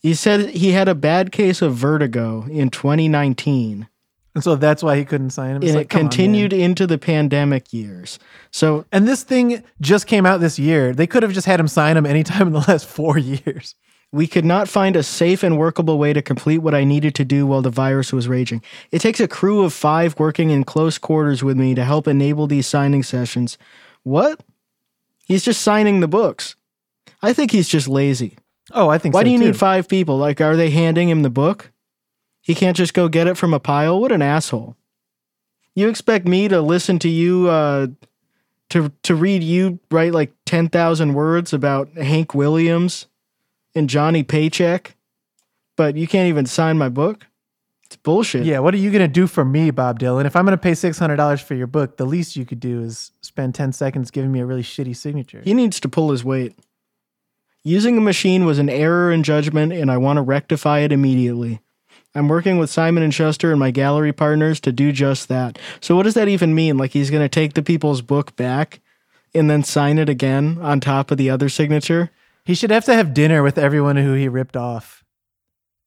[0.00, 3.88] He said he had a bad case of vertigo in 2019.
[4.34, 5.62] And so that's why he couldn't sign him.
[5.62, 8.18] It's and like, it come on, continued into the pandemic years.
[8.50, 10.92] So And this thing just came out this year.
[10.94, 13.74] They could have just had him sign him anytime in the last four years.
[14.12, 17.24] we could not find a safe and workable way to complete what I needed to
[17.24, 18.62] do while the virus was raging.
[18.92, 22.46] It takes a crew of five working in close quarters with me to help enable
[22.46, 23.58] these signing sessions.
[24.04, 24.40] What?
[25.26, 26.54] He's just signing the books.
[27.22, 28.38] I think he's just lazy.
[28.72, 29.44] Oh, I think Why so do you too.
[29.46, 30.16] need five people?
[30.18, 31.70] Like, are they handing him the book?
[32.48, 34.00] He can't just go get it from a pile?
[34.00, 34.74] What an asshole.
[35.74, 37.88] You expect me to listen to you, uh,
[38.70, 43.04] to, to read you write like 10,000 words about Hank Williams
[43.74, 44.96] and Johnny Paycheck,
[45.76, 47.26] but you can't even sign my book?
[47.84, 48.46] It's bullshit.
[48.46, 50.24] Yeah, what are you gonna do for me, Bob Dylan?
[50.24, 52.82] If I'm gonna pay six hundred dollars for your book, the least you could do
[52.82, 55.42] is spend ten seconds giving me a really shitty signature.
[55.44, 56.54] He needs to pull his weight.
[57.62, 61.60] Using a machine was an error in judgment, and I want to rectify it immediately.
[62.14, 65.58] I'm working with Simon and Schuster and my gallery partners to do just that.
[65.80, 66.76] So, what does that even mean?
[66.78, 68.80] Like he's going to take the people's book back
[69.34, 72.10] and then sign it again on top of the other signature?
[72.44, 75.04] He should have to have dinner with everyone who he ripped off.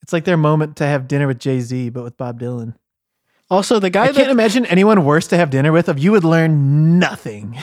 [0.04, 2.76] It's like their moment to have dinner with Jay Z, but with Bob Dylan.
[3.50, 5.90] Also, the guy I that can't imagine anyone worse to have dinner with.
[5.90, 7.58] Of you would learn nothing.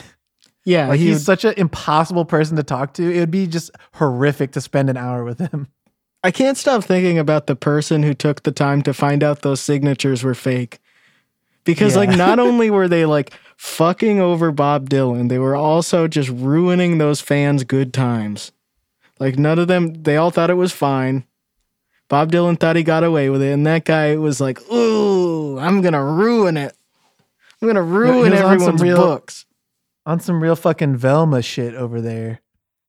[0.64, 3.10] yeah, Like he he's such an impossible person to talk to.
[3.10, 5.68] It would be just horrific to spend an hour with him.
[6.24, 9.60] I can't stop thinking about the person who took the time to find out those
[9.60, 10.80] signatures were fake.
[11.64, 11.98] Because Yeah.
[12.00, 16.98] like not only were they like fucking over Bob Dylan, they were also just ruining
[16.98, 18.52] those fans' good times.
[19.20, 21.24] Like none of them they all thought it was fine.
[22.08, 25.82] Bob Dylan thought he got away with it, and that guy was like, "Ooh, I'm
[25.82, 26.74] gonna ruin it.
[27.60, 29.44] I'm gonna ruin everyone's real- books."
[30.06, 32.40] On some real fucking Velma shit over there.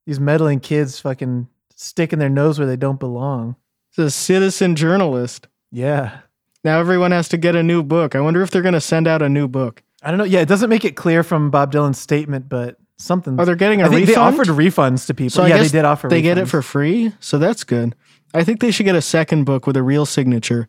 [0.06, 1.48] These meddling kids fucking
[1.80, 3.56] sticking their nose where they don't belong.
[3.92, 5.48] He's a citizen journalist.
[5.72, 6.20] Yeah.
[6.64, 8.16] Now everyone has to get a new book.
[8.16, 9.82] I wonder if they're gonna send out a new book.
[10.04, 10.26] I don't know.
[10.26, 13.40] Yeah, it doesn't make it clear from Bob Dylan's statement, but something.
[13.40, 14.38] Are they getting a I think refund?
[14.38, 15.30] they offered refunds to people.
[15.32, 16.08] So yeah, they did offer.
[16.08, 16.12] Refunds.
[16.12, 17.96] They get it for free, so that's good.
[18.34, 20.68] I think they should get a second book with a real signature,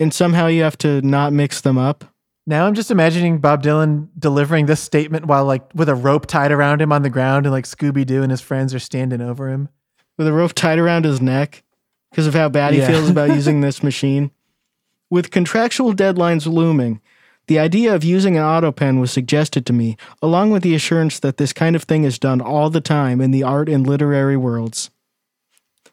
[0.00, 2.04] and somehow you have to not mix them up.
[2.46, 6.52] Now I'm just imagining Bob Dylan delivering this statement while like with a rope tied
[6.52, 9.48] around him on the ground, and like Scooby Doo and his friends are standing over
[9.48, 9.68] him.
[10.18, 11.62] With a rope tied around his neck
[12.10, 12.88] because of how bad he Yeah.
[12.88, 14.30] feels about using this machine.
[15.10, 17.00] With contractual deadlines looming,
[17.46, 21.20] the idea of using an auto pen was suggested to me, along with the assurance
[21.20, 24.36] that this kind of thing is done all the time in the art and literary
[24.36, 24.90] worlds.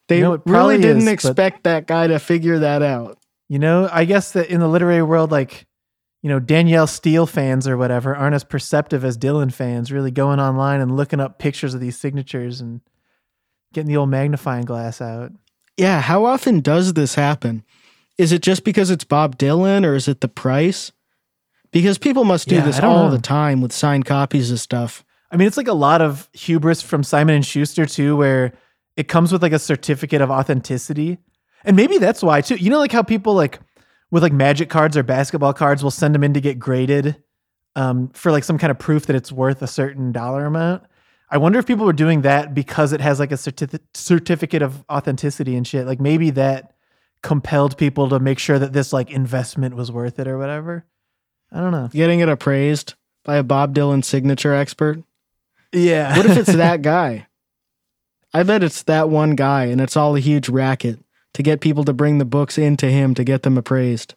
[0.08, 3.20] They You know, really probably didn't is, but- expect that guy to figure that out.
[3.50, 5.66] You know, I guess that in the literary world, like
[6.24, 9.92] you know, Danielle Steel fans or whatever aren't as perceptive as Dylan fans.
[9.92, 12.80] Really going online and looking up pictures of these signatures and
[13.74, 15.32] getting the old magnifying glass out.
[15.78, 17.64] Yeah, how often does this happen?
[18.18, 20.92] Is it just because it's Bob Dylan or is it the price?
[21.72, 23.12] Because people must do Yeah, this all know.
[23.12, 25.04] the time with signed copies of stuff.
[25.32, 28.54] I mean, it's like a lot of hubris from Simon and Schuster too, where
[28.96, 31.18] it comes with like a certificate of authenticity,
[31.66, 32.56] and maybe that's why too.
[32.56, 33.60] You know, like how people like
[34.12, 37.16] with like magic cards or basketball cards will send them in to get graded
[37.76, 40.84] um, for like some kind of proof that it's worth a certain dollar amount.
[41.34, 44.86] I wonder if people were doing that because it has like a certi- certificate of
[44.88, 45.88] authenticity and shit.
[45.88, 46.76] Like maybe that
[47.24, 50.86] compelled people to make sure that this like investment was worth it or whatever.
[51.52, 51.89] I don't know.
[51.91, 52.93] Getting it appraised
[53.26, 55.02] by a Bob Dylan signature expert.
[55.72, 56.15] Yeah.
[56.15, 57.26] What if it's that guy?
[58.32, 61.00] I bet it's that one guy and it's all a huge racket
[61.34, 64.13] to get people to bring the books into him to get them appraised.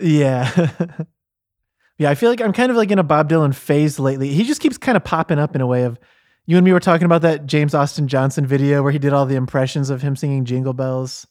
[0.00, 0.70] Yeah.
[1.98, 4.30] yeah, I feel like I'm kind of like in a Bob Dylan phase lately.
[4.30, 5.98] He just keeps kind of popping up in a way of
[6.46, 9.26] you and me were talking about that James Austin Johnson video where he did all
[9.26, 11.26] the impressions of him singing Jingle Bells.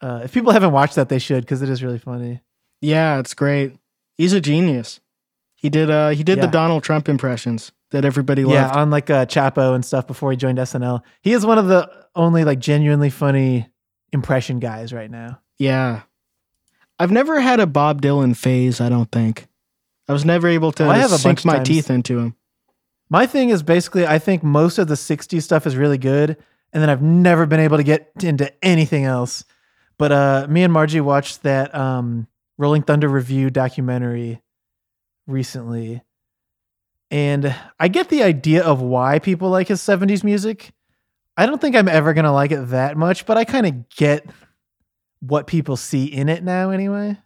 [0.00, 2.42] Uh, if people haven't watched that, they should because it is really funny.
[2.80, 3.72] Yeah, it's great.
[4.16, 5.00] He's a genius.
[5.56, 8.76] He did uh he did the Donald Trump impressions that everybody Yeah, loved.
[8.76, 11.00] on like uh, Chapo and stuff before he joined SNL.
[11.22, 13.68] He is one of the only like genuinely funny
[14.12, 15.40] impression guys right now.
[15.58, 16.02] Yeah.
[16.98, 19.46] I've never had a Bob Dylan phase, I don't think.
[20.08, 21.68] I was never able to I have sink my times.
[21.68, 22.36] teeth into him.
[23.10, 26.36] My thing is basically, I think most of the 60s stuff is really good.
[26.72, 29.44] And then I've never been able to get into anything else.
[29.98, 32.26] But uh, me and Margie watched that um,
[32.58, 34.42] Rolling Thunder Revue documentary
[35.26, 36.02] recently.
[37.10, 40.72] And I get the idea of why people like his 70s music.
[41.36, 43.88] I don't think I'm ever going to like it that much, but I kind of
[43.90, 44.26] get
[45.20, 47.16] what people see in it now anyway.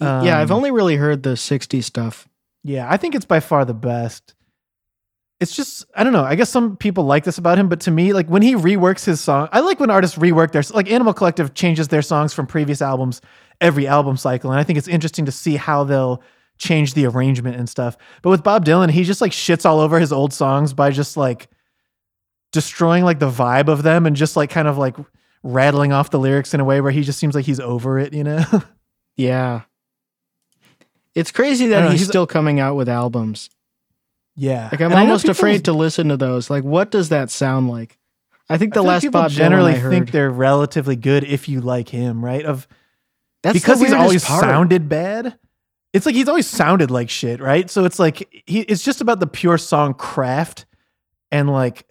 [0.00, 2.28] yeah, I've Um, only really heard the 60s stuff.
[2.64, 4.34] Yeah, I think it's by far the best.
[5.42, 6.24] It's just I don't know.
[6.24, 9.04] I guess some people like this about him, but to me, like when he reworks
[9.04, 12.46] his song, I like when artists rework their like Animal Collective changes their songs from
[12.46, 13.20] previous albums
[13.60, 16.22] every album cycle, and I think it's interesting to see how they'll
[16.58, 17.96] change the arrangement and stuff.
[18.22, 21.16] But with Bob Dylan, he just like shits all over his old songs by just
[21.16, 21.48] like
[22.52, 24.96] destroying like the vibe of them and just like kind of like
[25.42, 28.12] rattling off the lyrics in a way where he just seems like he's over it,
[28.14, 28.44] you know?
[29.16, 29.62] Yeah.
[31.14, 33.50] It's crazy that know, he's he's- still coming out with albums.
[34.36, 34.68] Yeah.
[34.72, 36.50] Like I'm And almost afraid to listen to those.
[36.50, 37.98] Like what does that sound like?
[38.48, 41.88] I think the like last Bob generally I think they're relatively good if you like
[41.88, 42.44] him, right?
[42.44, 42.66] Of
[43.42, 44.42] that's because he's always part.
[44.42, 45.38] sounded bad.
[45.92, 47.68] It's like he's always sounded like shit, right?
[47.70, 50.66] So it's like he it's just about the pure song craft
[51.30, 51.86] and like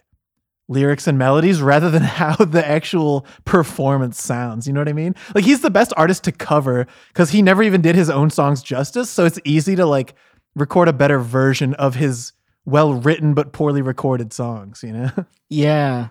[0.68, 4.66] lyrics and melodies rather than how the actual performance sounds.
[4.66, 5.14] You know what I mean?
[5.34, 8.62] Like he's the best artist to cover because he never even did his own songs
[8.62, 9.10] justice.
[9.10, 10.14] So it's easy to like
[10.54, 12.32] record a better version of his
[12.64, 15.10] well written but poorly recorded songs, you know?
[15.48, 16.08] Yeah.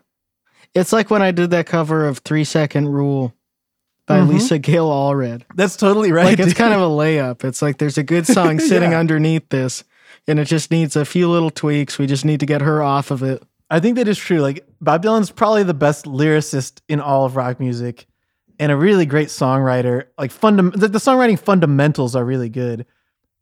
[0.75, 3.33] It's like when I did that cover of Three Second Rule
[4.05, 4.29] by Mhm.
[4.29, 5.41] Lisa Gail Allred.
[5.55, 6.25] That's totally right.
[6.25, 6.57] Like it's dude.
[6.57, 7.43] kind of a layup.
[7.43, 8.99] It's like there's a good song sitting Yeah.
[8.99, 9.83] underneath this,
[10.27, 11.97] and it just needs a few little tweaks.
[11.97, 13.41] We just need to get her off of it.
[13.69, 14.39] I think that is true.
[14.41, 18.05] Like Bob Dylan's probably the best lyricist in all of rock music,
[18.59, 20.05] and a really great songwriter.
[20.19, 22.85] Like fundam- the, the songwriting fundamentals are really good,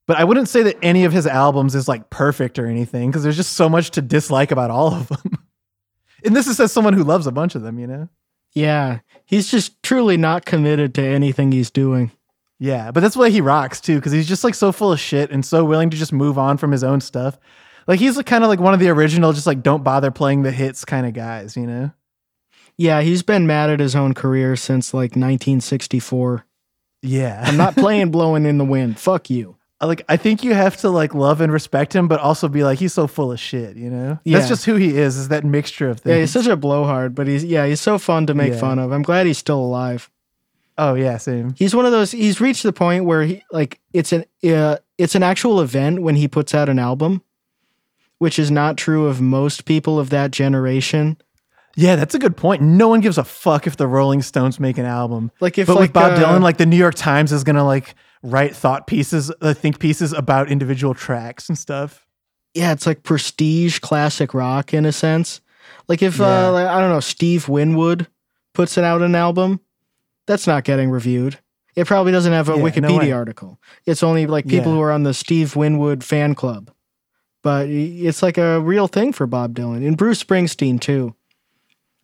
[0.10, 3.22] but I wouldn't say that any of his albums is like perfect or anything because
[3.22, 5.38] there's just so much to dislike about all of them.
[6.26, 8.10] and this is as someone who loves a bunch of them, you know.
[8.56, 12.12] Yeah, he's just truly not committed to anything he's doing.
[12.58, 15.30] Yeah, but that's why he rocks too, because he's just like so full of shit
[15.30, 17.38] and so willing to just move on from his own stuff.
[17.86, 20.50] Like he's kind of like one of the original, just like don't bother playing the
[20.52, 21.92] hits kind of guys, you know?
[22.78, 26.48] Yeah, he's been mad at his own career since like 1964.
[27.04, 29.00] Yeah, I'm not playing blowing in the wind.
[29.00, 29.59] Fuck you.
[29.82, 32.80] Like I think you have to like love and respect him, but also be like
[32.80, 34.20] he's so full of shit, you know?
[34.24, 34.38] Yeah.
[34.38, 36.14] That's just who he is, is that mixture of things?
[36.14, 38.60] Yeah, he's such a blowhard, but he's yeah, he's so fun to make Yeah.
[38.60, 38.92] fun of.
[38.92, 40.10] I'm glad he's still alive.
[40.78, 41.54] oh yeah, same.
[41.58, 42.12] He's one of those.
[42.12, 46.16] He's reached the point where he like it's an uh, it's an actual event when
[46.16, 47.22] he puts out an album,
[48.18, 51.18] which is not true of most people of that generation.
[51.76, 52.62] Yeah, that's a good point.
[52.62, 55.32] No one gives a fuck if the Rolling Stones make an album.
[55.40, 57.64] Like if but like with Bob uh, Dylan, like the New York Times is gonna
[57.66, 62.06] like write thought pieces, uh, think pieces about individual tracks and stuff.
[62.56, 65.40] yeah, it's like prestige classic rock in a sense.
[65.88, 66.48] Like if Yeah.
[66.48, 68.08] uh, like, I don't know, Steve Winwood
[68.54, 69.60] puts it out an album,
[70.26, 71.38] that's not getting reviewed.
[71.76, 73.12] It probably doesn't have a Yeah, Wikipedia way.
[73.12, 73.60] article.
[73.86, 74.78] It's only like people Yeah.
[74.78, 76.72] who are on the Steve Winwood fan club.
[77.44, 81.16] But it's like a real thing for Bob Dylan and Bruce Springsteen too,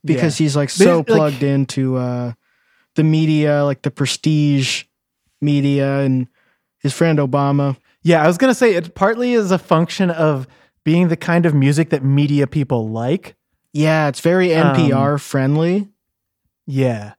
[0.06, 2.34] because he's like so But, like- plugged into uh,
[2.96, 4.84] the media, like the prestige
[5.42, 6.28] media, and
[6.80, 7.78] his friend Obama.
[8.02, 10.48] Yeah, I was gonna say it partly is a function of
[10.84, 13.36] being the kind of music that media people like.
[13.74, 15.90] Yeah, it's very Um, NPR friendly.
[16.68, 17.14] Yeah.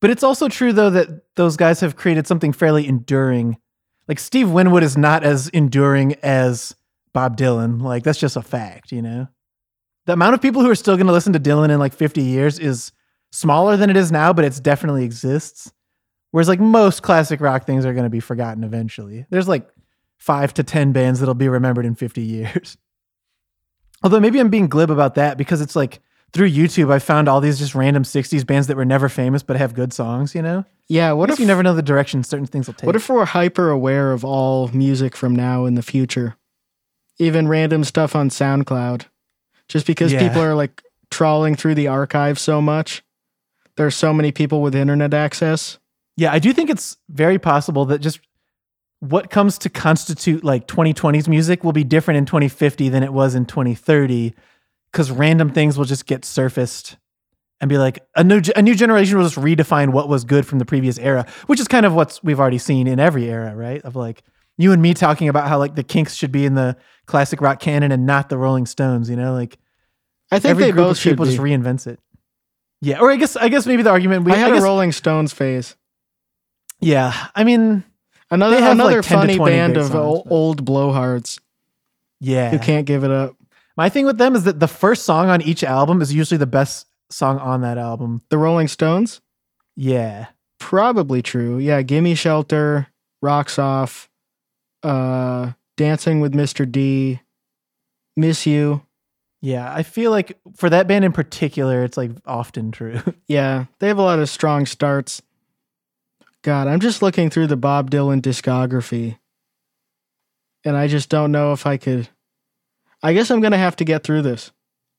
[0.00, 3.58] But it's also true though that those guys have created something fairly enduring.
[4.08, 6.74] Like Steve Winwood is not as enduring as
[7.12, 7.82] Bob Dylan.
[7.82, 9.28] Like that's just a fact, you know.
[10.06, 12.22] The amount of people who are still going to listen to Dylan in like 50
[12.22, 12.90] years is
[13.30, 15.70] smaller than it is now, but it's definitely exists.
[16.32, 19.26] Whereas like most classic rock things are going to be forgotten eventually.
[19.30, 19.68] There's like
[20.18, 22.76] 5 to 10 bands that'll be remembered in 50 years.
[24.02, 26.00] Although maybe I'm being glib about that because it's like
[26.32, 29.56] through YouTube, I found all these just random 60s bands that were never famous but
[29.56, 30.64] have good songs, you know?
[30.88, 32.86] Yeah, what if you never know the direction certain things will take?
[32.86, 36.36] What if we're hyper aware of all music from now in the future?
[37.18, 39.06] Even random stuff on SoundCloud.
[39.68, 40.20] Just because Yeah.
[40.26, 43.02] people are like trawling through the archive so much.
[43.76, 45.78] There's so many people with internet access.
[46.20, 48.20] Yeah, I do think it's very possible that just
[48.98, 53.34] what comes to constitute like 2020s music will be different in 2050 than it was
[53.34, 54.34] in 2030
[54.92, 56.98] because random things will just get surfaced
[57.58, 60.58] and be like a new a new generation will just redefine what was good from
[60.58, 63.80] the previous era, which is kind of what we've already seen in every era, right?
[63.80, 64.22] Of like
[64.58, 67.60] you and me talking about how like the Kinks should be in the classic rock
[67.60, 69.56] canon and not the Rolling Stones, you know, like
[70.30, 71.98] I think every they group both of people just reinvents it.
[72.82, 74.92] Yeah, or I guess I guess maybe the argument we I had guess, a Rolling
[74.92, 75.76] Stones phase.
[76.80, 77.28] Yeah.
[77.34, 77.84] I mean,
[78.30, 81.40] Another like, another 10 funny band of songs, old blowhards
[82.20, 82.50] yeah.
[82.50, 83.36] who can't give it up.
[83.76, 86.46] My thing with them is that the first song on each album is usually the
[86.46, 88.22] best song on that album.
[88.28, 89.20] The Rolling Stones?
[89.74, 90.26] Yeah.
[90.58, 91.58] Probably true.
[91.58, 92.86] Yeah, Gimme Shelter,
[93.20, 94.08] Rocks Off,
[94.82, 96.70] uh, Dancing with Mr.
[96.70, 97.20] D,
[98.16, 98.82] Miss You.
[99.40, 99.72] Yeah.
[99.72, 103.00] I feel like for that band in particular, it's like often true.
[103.26, 105.22] Yeah, they have a lot of strong starts.
[106.42, 109.18] God, I'm just looking through the Bob Dylan discography.
[110.64, 112.08] And I just don't know if I could
[113.02, 114.52] I guess I'm gonna have to get through this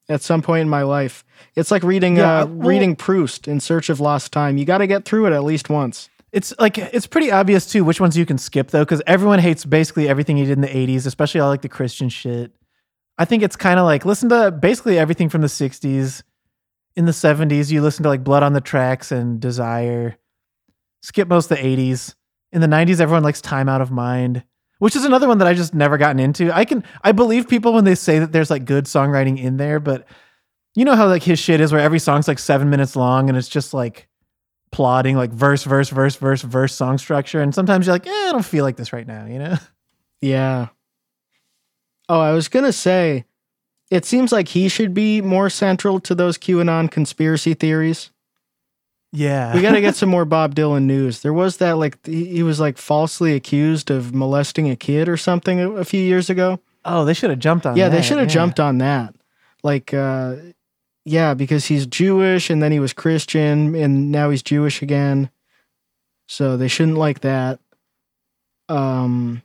[0.09, 1.23] at some point in my life.
[1.55, 4.57] It's like reading Yeah, uh, well- reading Proust in Search of Lost Time.
[4.57, 6.09] You got to get through it at least once.
[6.31, 9.65] It's like it's pretty obvious too which ones you can skip though, because everyone hates
[9.65, 12.51] basically everything he did in the '80s, especially all like the Christian shit.
[13.17, 16.23] I think it's kind of like listen to basically everything from the '60s.
[16.95, 20.17] In the '70s, you listen to like Blood on the Tracks and Desire.
[21.01, 22.15] Skip most of the '80s.
[22.51, 24.43] In the '90s, everyone likes Time Out of Mind,
[24.79, 26.55] which is another one that I just never gotten into.
[26.55, 29.79] I can I believe people when they say that there's like good songwriting in there,
[29.79, 30.05] but
[30.75, 33.37] you know how like his shit is, where every song's like seven minutes long and
[33.37, 34.07] it's just like
[34.71, 37.41] plotting like verse, verse, verse, verse, verse song structure.
[37.41, 39.57] And sometimes you're like, eh, I don't feel like this right now, you know?
[40.21, 40.67] Yeah.
[42.07, 43.25] Oh, I was gonna say,
[43.89, 48.11] it seems like he should be more central to those QAnon conspiracy theories.
[49.11, 49.53] Yeah.
[49.53, 51.21] We got to get some more Bob Dylan news.
[51.21, 55.17] There was that like he he was like falsely accused of molesting a kid or
[55.17, 56.59] something a, a few years ago.
[56.85, 57.79] oh, they should have jumped on that.
[57.79, 57.97] yeah, that.
[57.97, 58.33] they should have yeah.
[58.33, 59.13] jumped on that.
[59.63, 60.35] Like, uh,
[61.05, 65.29] yeah, because he's Jewish and then he was Christian and now he's Jewish again.
[66.27, 67.59] So they shouldn't like that.
[68.69, 69.41] Um,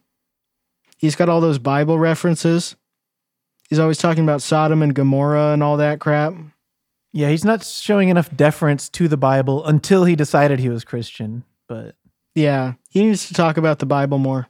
[0.98, 2.76] he's got all those Bible references.
[3.68, 6.34] He's always talking about Sodom and Gomorrah and all that crap.
[7.16, 11.44] Yeah, he's not showing enough deference to the Bible until he decided he was Christian.
[11.66, 11.96] But
[12.34, 14.48] Yeah, he needs to talk about the Bible more.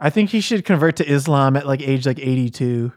[0.00, 2.92] I think he should convert to Islam at like age like 82.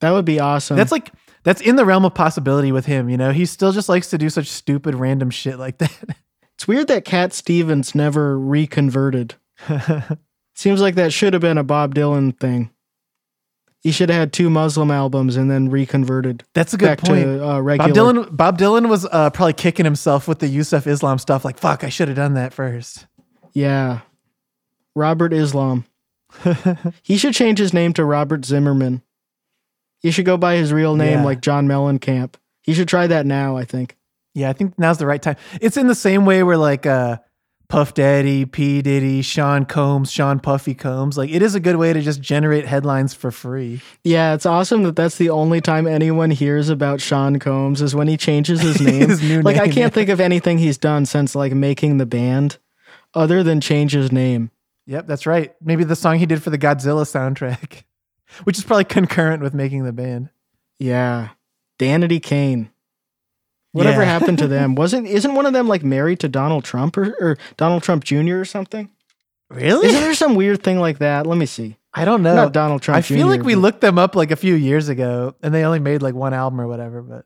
[0.00, 0.76] That would be awesome.
[0.76, 1.12] That's like
[1.44, 3.30] that's in the realm of possibility with him, you know.
[3.30, 5.96] He still just likes to do such stupid random shit like that.
[6.56, 9.36] it's weird that Cat Stevens never reconverted.
[10.56, 12.70] Seems like that should have been a Bob Dylan thing.
[13.82, 17.24] He should have had two Muslim albums and then reconverted that's a good back point.
[17.24, 17.90] to uh, Bob.
[17.90, 21.84] Dylan Bob Dylan was uh, probably kicking himself with the Yusuf Islam stuff like fuck,
[21.84, 23.06] I should have done that first.
[23.52, 24.00] Yeah.
[24.94, 25.84] Robert Islam.
[27.02, 29.02] he should change his name to Robert Zimmerman.
[30.00, 31.24] He should go by his real name Yeah.
[31.24, 32.34] like John Mellencamp.
[32.62, 33.96] He should try that now, I think.
[34.34, 35.36] Yeah, I think now's the right time.
[35.60, 37.18] It's in the same way where like uh
[37.68, 41.18] Puff Daddy, P Diddy, Sean Combs, Sean Puffy Combs.
[41.18, 43.80] Like it is a good way to just generate headlines for free.
[44.04, 48.08] Yeah, it's awesome that that's the only time anyone hears about Sean Combs is when
[48.08, 49.08] he changes his name.
[49.08, 49.88] His like I can't yeah.
[49.88, 52.58] think of anything he's done since like making the band
[53.14, 54.50] other than change his name.
[54.86, 55.54] Yep, that's right.
[55.60, 57.82] Maybe the song he did for the Godzilla soundtrack,
[58.44, 60.30] which is probably concurrent with making the band.
[60.78, 61.30] Yeah.
[61.78, 62.70] Danity Kane.
[63.76, 64.08] Whatever Yeah.
[64.18, 64.74] happened to them?
[64.74, 68.38] Wasn't isn't one of them like married to Donald Trump or, or Donald Trump Jr.
[68.40, 68.88] or something?
[69.50, 69.88] Really?
[69.88, 71.26] Isn't there some weird thing like that?
[71.26, 71.76] Let me see.
[71.94, 72.34] I don't know.
[72.34, 75.34] Not Donald Trump I feel like we looked them up like a few years ago,
[75.42, 77.00] and they only made like one album or whatever.
[77.00, 77.24] But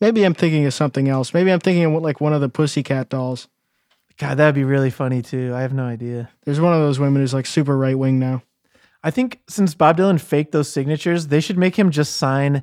[0.00, 1.34] Maybe I'm thinking of something else.
[1.34, 3.48] Maybe I'm thinking of like one of the Pussycat dolls.
[4.16, 5.52] God, that'd be really funny too.
[5.54, 6.30] I have no idea.
[6.44, 8.42] There's one of those women who's like super right wing now.
[9.02, 12.62] I think since Bob Dylan faked those signatures, they should make him just sign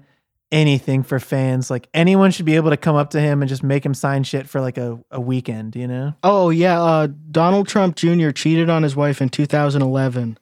[0.52, 1.70] anything for fans.
[1.70, 4.24] Like anyone should be able to come up to him and just make him sign
[4.24, 6.14] shit for like a, a weekend, you know?
[6.24, 8.32] Oh yeah, uh, Donald Trump Jr.
[8.32, 10.38] cheated on his wife in 2011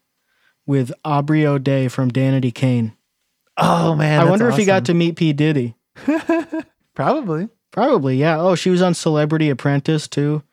[0.66, 2.94] with Aubrey O'Day from Danity Kane.
[3.58, 4.20] Oh man.
[4.20, 5.76] I wonder if he got to meet P Diddy.
[6.94, 7.50] probably.
[7.72, 8.40] Probably, yeah.
[8.40, 10.44] Oh, she was on Celebrity Apprentice too.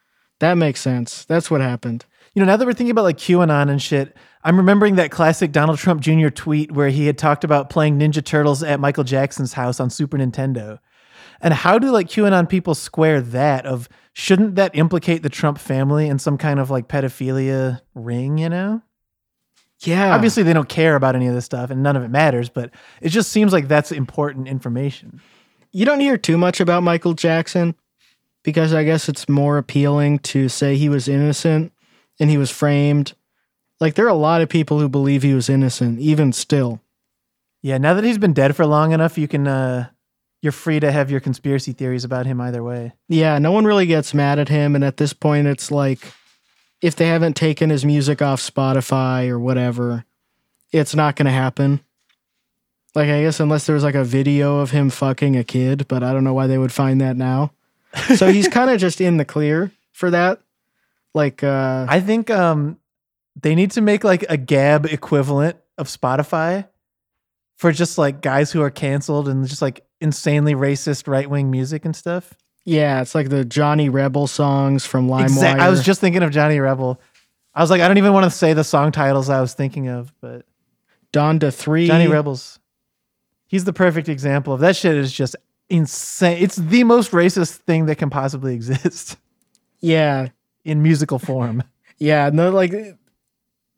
[0.41, 1.25] That makes sense.
[1.25, 2.05] That's what happened.
[2.35, 5.53] You know, now that we're thinking about like QAnon and shit, I'm remembering that classic
[5.53, 6.29] Donald Trump Jr.
[6.29, 10.17] tweet where he had talked about playing Ninja Turtles at Michael Jackson's house on Super
[10.17, 10.79] Nintendo.
[11.43, 16.09] And how do like QAnon people square that of shouldn't that implicate the Trump family
[16.09, 18.83] in some kind of like pedophilia ring, you know?
[19.81, 20.15] Yeah.
[20.15, 22.71] Obviously they don't care about any of this stuff and none of it matters, but
[23.01, 25.21] it just seems like that's important information.
[25.73, 27.75] you don't hear too much about Michael Jackson
[28.43, 31.72] because I guess it's more appealing to say he was innocent
[32.21, 33.15] and he was framed.
[33.81, 36.81] Like there are a lot of people who believe he was innocent, even still.
[37.63, 39.89] Yeah, now that he's been dead for long enough, you can uh
[40.43, 42.93] you're free to have your conspiracy theories about him either way.
[43.09, 44.75] Yeah, no one really gets mad at him.
[44.75, 46.01] And at this point, it's like
[46.83, 50.05] if they haven't taken his music off Spotify or whatever,
[50.73, 51.81] it's not going to happen.
[52.95, 56.03] Like, I guess unless there was like a video of him fucking a kid, but
[56.03, 57.53] I don't know why they would find that now.
[58.17, 60.41] So he's kind of just in the clear for that.
[61.15, 62.79] Like, uh, I think um
[63.41, 66.69] they need to make like a Gab equivalent of Spotify
[67.57, 71.85] for just like guys who are canceled and just like insanely racist right wing music
[71.85, 72.35] and stuff.
[72.65, 75.25] yeah, it's like the Johnny Rebel songs from LimeWire.
[75.25, 77.01] Exact- I was just thinking of Johnny Rebel.
[77.55, 79.89] I was like, I don't even want to say the song titles I was thinking
[79.89, 80.47] of, but
[81.13, 81.87] Donda 3.
[81.87, 82.59] Johnny Rebels.
[83.47, 85.37] He's the perfect example of that shit is just
[85.69, 86.43] insane.
[86.43, 89.17] It's the most racist thing that can possibly exist
[89.81, 90.29] Yeah,
[90.65, 91.63] in musical form.
[91.99, 92.73] Yeah, no, like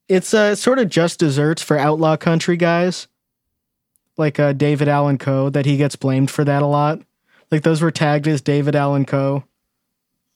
[0.08, 3.06] it's uh, sort of just desserts for outlaw country guys.
[4.16, 7.00] like uh, David Allan Coe, that he gets blamed for that a lot.
[7.50, 9.44] Like those were tagged as David Allan Coe.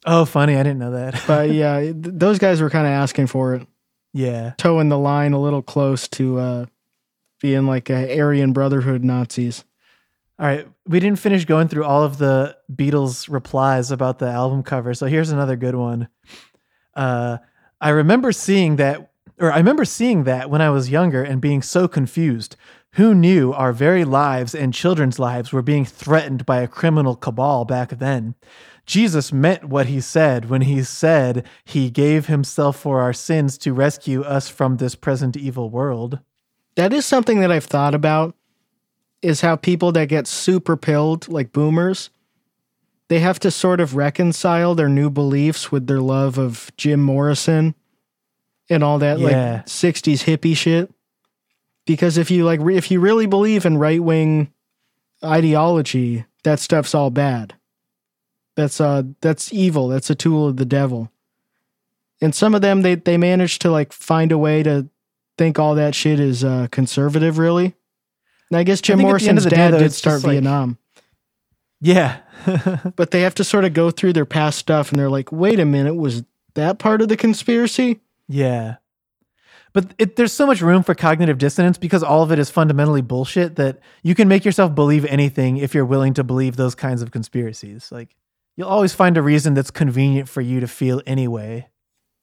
[0.04, 0.54] Oh, funny.
[0.56, 1.22] I didn't know that.
[1.26, 3.66] But yeah, th- those guys were kind of asking for it,
[4.12, 4.52] yeah.
[4.58, 6.66] towing the line a little close to uh,
[7.40, 9.64] being like uh, Aryan Brotherhood Nazis.
[10.38, 10.68] All right.
[10.88, 14.94] We didn't finish going through all of the Beatles replies about the album cover.
[14.94, 16.08] So here's another good one.
[16.94, 17.38] Uh,
[17.78, 21.60] I remember seeing that, or I remember seeing that when I was younger and being
[21.60, 22.56] so confused.
[22.92, 27.66] Who knew our very lives and children's lives were being threatened by a criminal cabal
[27.66, 28.34] back then?
[28.86, 33.74] Jesus meant what he said when he said he gave himself for our sins to
[33.74, 36.20] rescue us from this present evil world.
[36.76, 38.34] That is something that I've thought about
[39.22, 42.10] is how people that get super pilled, like boomers,
[43.08, 47.74] they have to sort of reconcile their new beliefs with their love of Jim Morrison
[48.70, 49.26] and all that Yeah.
[49.56, 50.92] like 60s hippie shit.
[51.86, 54.52] Because if you like re- if you really believe in right-wing
[55.24, 57.54] ideology, that stuff's all bad.
[58.56, 59.88] That's uh that's evil.
[59.88, 61.10] That's a tool of the devil.
[62.20, 64.88] And some of them they they manage to like find a way to
[65.38, 67.74] think all that shit is uh, conservative, really.
[68.50, 69.92] And I guess Jim think at the end of Morrison's the day, dad though, did
[69.92, 70.78] start just like- Vietnam,
[71.80, 72.18] Yeah.
[72.96, 75.58] but they have to sort of go through their past stuff, and they're like, "Wait
[75.58, 76.22] a minute, was
[76.54, 78.76] that part of the conspiracy?" Yeah.
[79.74, 83.02] But it, there's so much room for cognitive dissonance because all of it is fundamentally
[83.02, 87.02] bullshit that you can make yourself believe anything if you're willing to believe those kinds
[87.02, 87.92] of conspiracies.
[87.92, 88.16] Like,
[88.56, 91.68] you'll always find a reason that's convenient for you to feel anyway.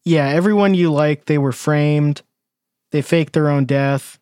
[0.04, 2.24] Yeah, everyone you like, they were framed,
[2.92, 4.20] they faked their own death,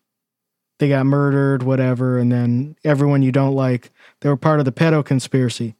[0.78, 4.72] they got murdered, whatever, and then everyone you don't like, they were part of the
[4.72, 5.76] pedo conspiracy.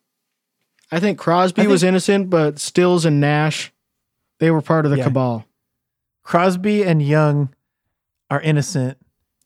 [0.92, 3.72] I think Crosby I think- was innocent, but Stills and Nash,
[4.38, 5.04] they were part of the Yeah.
[5.04, 5.44] cabal.
[6.22, 7.50] Crosby and Young
[8.30, 8.98] are innocent,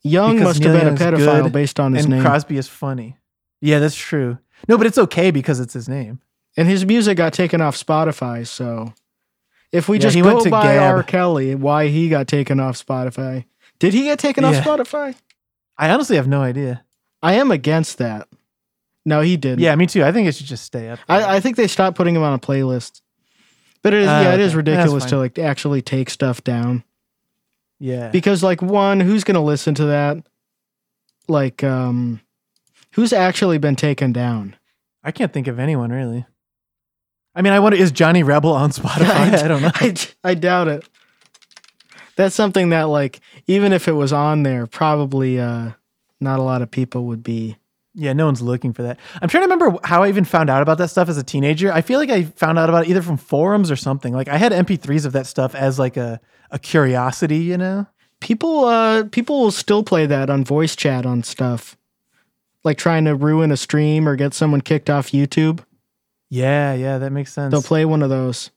[0.03, 2.23] Young must have Neil been a pedophile good, based on his and name.
[2.23, 3.17] Crosby is funny.
[3.61, 4.39] Yeah, that's true.
[4.69, 6.21] No, but it's okay because it's his name.
[6.57, 8.45] and his music got taken off Spotify.
[8.45, 8.93] So
[9.71, 10.97] if we Yeah, just go by Gab.
[10.97, 11.03] R.
[11.05, 13.45] Kelly, why he got taken off Spotify?
[13.79, 14.51] Did he get taken Yeah.
[14.59, 15.15] off Spotify?
[15.79, 16.85] I honestly have no idea.
[17.23, 18.29] I am against that.
[19.05, 19.61] No, he didn't.
[19.61, 20.05] Yeah, me too.
[20.05, 20.99] I think it should just stay up.
[21.09, 23.01] I, I think they stopped putting him on a playlist.
[23.83, 24.57] But it is Ah, yeah, it is okay.
[24.59, 25.21] ridiculous That's to fine.
[25.21, 26.83] like actually take stuff down.
[27.79, 28.09] yeah.
[28.11, 30.19] Because like one, who's gonna listen to that?
[31.29, 32.21] Like um
[32.95, 34.57] who's actually been taken down?
[35.05, 36.27] I can't think of anyone really.
[37.35, 39.33] I mean, I wonder is Johnny Rebel on Spotify?
[39.45, 39.71] I, don't know.
[39.75, 40.89] I, I doubt it.
[42.19, 45.71] That's something that like even if it was on there, probably uh
[46.21, 47.57] not a lot of people would be
[47.95, 48.99] Yeah, no one's looking for that.
[49.23, 51.73] I'm trying to remember how I even found out about that stuff as a teenager.
[51.73, 54.13] I feel like I found out about it either from forums or something.
[54.13, 57.87] Like I had MP3s of that stuff as like a a curiosity, you know?
[58.21, 61.77] people uh people will still play that on voice chat on stuff.
[62.65, 65.61] Like trying to ruin a stream or get someone kicked off YouTube.
[66.31, 67.53] Yeah, yeah, that makes sense.
[67.53, 68.51] They'll play one of those.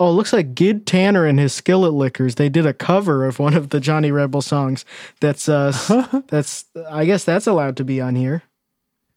[0.00, 2.34] Oh, it looks like Gid Tanner and his Skillet Lickers.
[2.34, 4.84] They did a cover of one of the Johnny Rebel songs.
[5.20, 8.42] That's uh that's I guess that's allowed to be on here.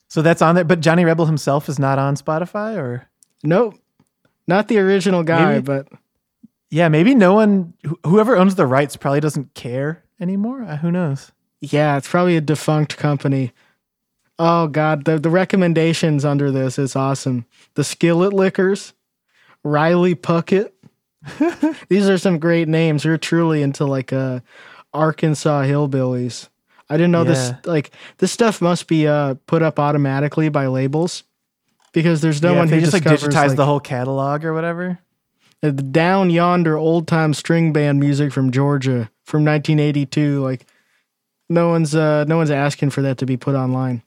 [0.08, 3.08] so that's on there, but Johnny Rebel himself is not on Spotify or
[3.44, 3.76] Nope.
[4.48, 5.88] Not the original guy, Maybe- but
[6.70, 10.62] Yeah, maybe no one wh- whoever owns the rights probably doesn't care anymore.
[10.64, 11.32] Uh, who knows?
[11.60, 13.52] yeah, it's probably a defunct company.
[14.38, 17.46] Oh god, the the recommendations under this is awesome.
[17.74, 18.94] The Skillet Lickers,
[19.68, 20.72] Riley Puckett.
[21.90, 23.04] These are some great names.
[23.04, 24.40] You're truly into like uh
[24.94, 26.50] Arkansas hillbillies.
[26.90, 31.24] I didn't know this like this stuff must be uh put up automatically by labels
[31.92, 35.00] because there's no yeah, one who just like digitized like, the whole catalog or whatever.
[35.62, 40.66] the down yonder old time string band music from Georgia from 1982 like
[41.50, 44.02] no one's uh no one's asking for that to be put online.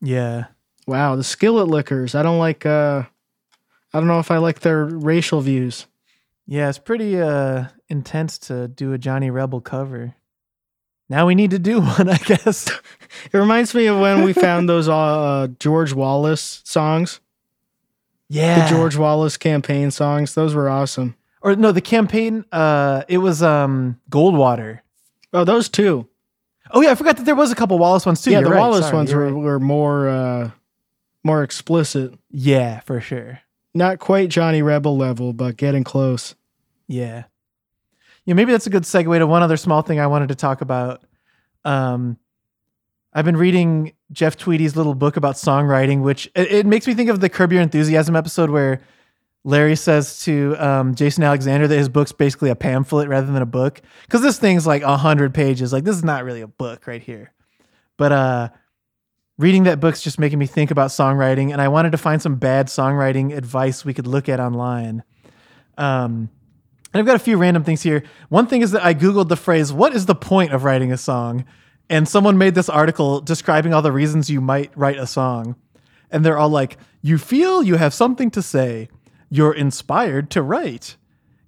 [0.00, 0.46] Yeah.
[0.86, 2.16] Wow, the skillet lickers.
[2.16, 3.04] I don't like uh
[3.92, 5.86] I don't know if I like their racial views.
[6.46, 10.14] Yeah, it's pretty uh intense to do a Johnny Rebel cover.
[11.08, 12.70] Now we need to do one, I guess.
[13.32, 17.20] It reminds me of when we found those uh George Wallace songs.
[18.28, 18.62] Yeah.
[18.64, 20.34] The George Wallace campaign songs.
[20.34, 21.16] Those were awesome.
[21.42, 24.80] or no, the campaign uh it was um Goldwater.
[25.32, 26.08] Oh, those two.
[26.72, 28.30] Oh yeah, I forgot that there was a couple Wallace ones too.
[28.30, 28.60] yeah, You're the right.
[28.60, 29.34] Wallace Sorry, ones were, right.
[29.34, 30.50] were more uh
[31.24, 32.14] more explicit.
[32.30, 33.40] Yeah, for sure.
[33.74, 36.34] Not quite Johnny Rebel level, but getting close.
[36.88, 37.24] Yeah.
[38.24, 40.60] Yeah, maybe that's a good segue to one other small thing I wanted to talk
[40.60, 41.02] about.
[41.64, 42.18] Um,
[43.12, 47.10] I've been reading Jeff Tweedy's little book about songwriting, which it, it makes me think
[47.10, 48.80] of the Curb Your Enthusiasm episode where
[49.42, 53.46] Larry says to um, Jason Alexander that his book's basically a pamphlet rather than a
[53.46, 53.80] book.
[54.02, 55.72] Because this thing's like a hundred pages.
[55.72, 57.32] Like this is not really a book right here.
[57.96, 58.48] But uh,
[59.40, 62.36] reading that book's just making me think about songwriting, and I wanted to find some
[62.36, 65.02] bad songwriting advice we could look at online.
[65.78, 66.28] Um,
[66.92, 68.02] and I've got a few random things here.
[68.28, 70.98] One thing is that I Googled the phrase, What is the point of writing a
[70.98, 71.46] song?
[71.88, 75.56] And someone made this article describing all the reasons you might write a song.
[76.10, 78.88] And they're all like, You feel you have something to say.
[79.30, 80.96] You're inspired to write.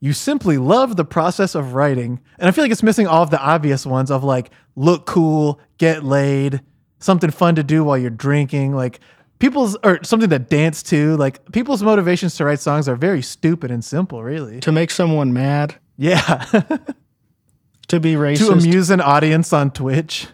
[0.00, 2.20] You simply love the process of writing.
[2.38, 5.60] And I feel like it's missing all of the obvious ones of like, look cool,
[5.78, 6.60] get laid,
[7.02, 8.74] something fun to do while you're drinking.
[8.74, 9.00] Like,
[9.38, 11.16] people's, or something to dance to.
[11.16, 14.60] Like, people's motivations to write songs are very stupid and simple, really.
[14.60, 16.22] To make someone mad, Yeah.
[17.88, 18.46] to be racist.
[18.46, 20.26] to amuse an audience on Twitch.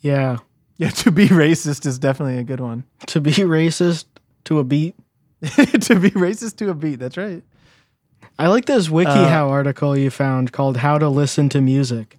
[0.00, 0.38] yeah.
[0.78, 2.82] Yeah, to be racist is definitely a good one.
[3.08, 4.06] To be racist
[4.46, 4.96] to a beat.
[5.42, 6.98] to be racist to a beat.
[6.98, 7.44] That's right.
[8.36, 12.18] I like this Uh, WikiHow article you found called How to Listen to Music.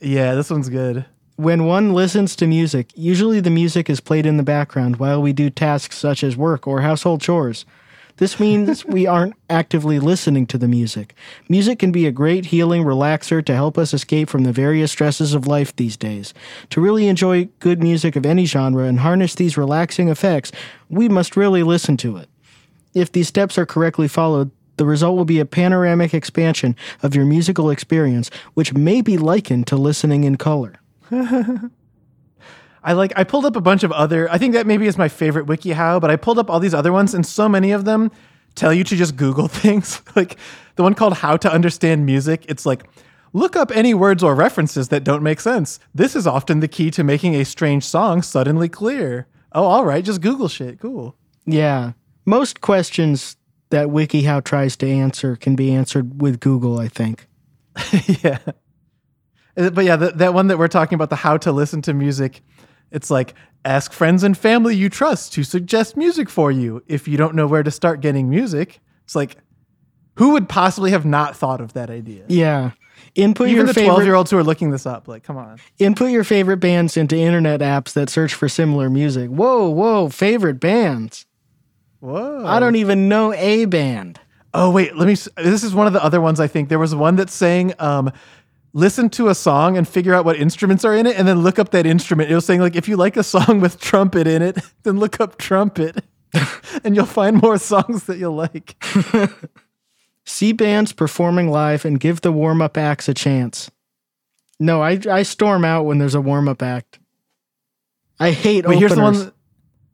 [0.00, 1.06] Yeah, this one's good.
[1.36, 5.32] When one listens to music, usually the music is played in the background while we
[5.32, 7.64] do tasks such as work or household chores.
[8.18, 11.14] This means we aren't actively listening to the music.
[11.48, 15.32] Music can be a great healing relaxer to help us escape from the various stresses
[15.32, 16.34] of life these days.
[16.70, 20.52] To really enjoy good music of any genre and harness these relaxing effects,
[20.90, 22.28] we must really listen to it.
[22.92, 27.24] If these steps are correctly followed, the result will be a panoramic expansion of your
[27.24, 30.74] musical experience, which may be likened to listening in color.
[32.84, 35.08] I like I pulled up a bunch of other I think that maybe is my
[35.08, 38.10] favorite WikiHow, but I pulled up all these other ones and so many of them
[38.54, 40.02] tell you to just Google things.
[40.16, 40.36] like
[40.76, 42.84] the one called How to Understand Music, it's like
[43.32, 45.78] look up any words or references that don't make sense.
[45.94, 49.26] This is often the key to making a strange song suddenly clear.
[49.52, 50.80] Oh, all right, just Google shit.
[50.80, 51.14] Cool.
[51.44, 51.92] Yeah.
[52.24, 53.36] Most questions
[53.70, 57.26] that WikiHow tries to answer can be answered with Google, I think.
[58.22, 58.38] yeah.
[59.56, 61.94] Uh, But yeah, that that one that we're talking about, the how to listen to
[61.94, 62.42] music,
[62.90, 63.34] it's like
[63.64, 66.82] ask friends and family you trust to suggest music for you.
[66.86, 69.36] If you don't know where to start getting music, it's like,
[70.16, 72.24] who would possibly have not thought of that idea?
[72.28, 72.72] Yeah.
[73.14, 75.36] Input Even your the favorite 12 year olds who are looking this up, like, come
[75.36, 75.58] on.
[75.78, 79.28] input your favorite bands into internet apps that search for similar music.
[79.28, 81.26] Whoa, whoa, favorite bands.
[82.00, 82.44] Whoa.
[82.46, 84.18] I don't even know a band.
[84.54, 85.14] Oh, wait, let me.
[85.36, 86.68] This is one of the other ones I think.
[86.68, 88.12] There was one that's saying, um,
[88.72, 91.58] listen to a song and figure out what instruments are in it and then look
[91.58, 92.30] up that instrument.
[92.30, 95.20] It was saying, like, if you like a song with trumpet in it, then look
[95.20, 96.04] up trumpet
[96.84, 98.82] and you'll find more songs that you'll like.
[100.24, 103.70] See bands performing live and give the warm up acts a chance.
[104.60, 107.00] No, I, I storm out when there's a warm up act.
[108.20, 108.80] I hate Wait, openers.
[108.80, 109.32] here's the one.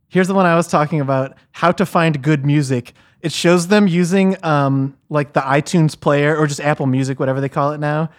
[0.08, 1.36] Here's the one I was talking about.
[1.52, 2.92] How to find good music.
[3.22, 7.48] It shows them using um like the iTunes player or just Apple Music, whatever they
[7.48, 8.10] call it now.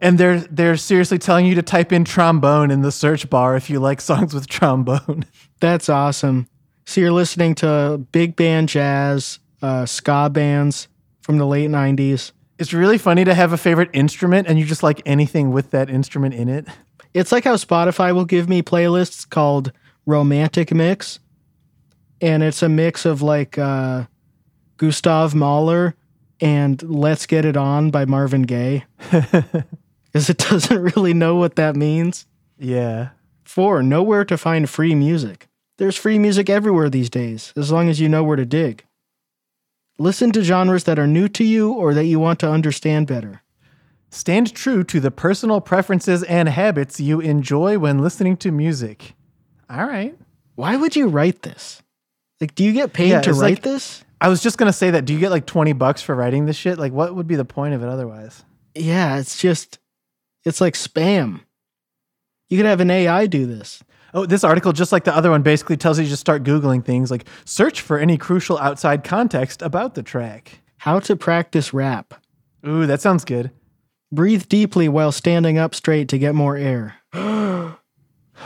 [0.00, 3.68] And they're they're seriously telling you to type in trombone in the search bar if
[3.68, 5.24] you like songs with trombone.
[5.60, 6.48] That's awesome.
[6.86, 10.88] So you're listening to big band jazz, uh, ska bands
[11.20, 12.32] from the late 90s.
[12.58, 15.90] It's really funny to have a favorite instrument and you just like anything with that
[15.90, 16.66] instrument in it.
[17.12, 19.72] It's like how Spotify will give me playlists called
[20.06, 21.20] Romantic Mix.
[22.20, 24.04] And it's a mix of like uh,
[24.78, 25.94] Gustav Mahler
[26.40, 28.84] and Let's Get It On by Marvin Gaye.
[30.18, 32.26] Because it doesn't really know what that means.
[32.58, 33.10] Yeah.
[33.44, 35.46] Four, nowhere to find free music.
[35.76, 38.84] There's free music everywhere these days, as long as you know where to dig.
[39.96, 43.42] Listen to genres that are new to you or that you want to understand better.
[44.10, 49.14] Stand true to the personal preferences and habits you enjoy when listening to music.
[49.70, 50.18] All right.
[50.56, 51.80] Why would you write this?
[52.40, 54.04] Like, do you get paid Yeah, to write like- this?
[54.20, 55.04] I was just gonna say that.
[55.04, 56.76] Do you get like twenty bucks for writing this shit?
[56.76, 58.42] Like, what would be the point of it otherwise?
[58.74, 59.78] Yeah, it's just,
[60.48, 61.40] it's like spam.
[62.48, 63.82] You could have an AI do this.
[64.14, 66.84] Oh, this article, just like the other one, basically tells you to just start googling
[66.84, 70.60] things like search for any crucial outside context about the track.
[70.78, 72.14] How to practice rap.
[72.66, 73.50] Ooh, that sounds good.
[74.10, 76.96] Breathe deeply while standing up straight to get more air.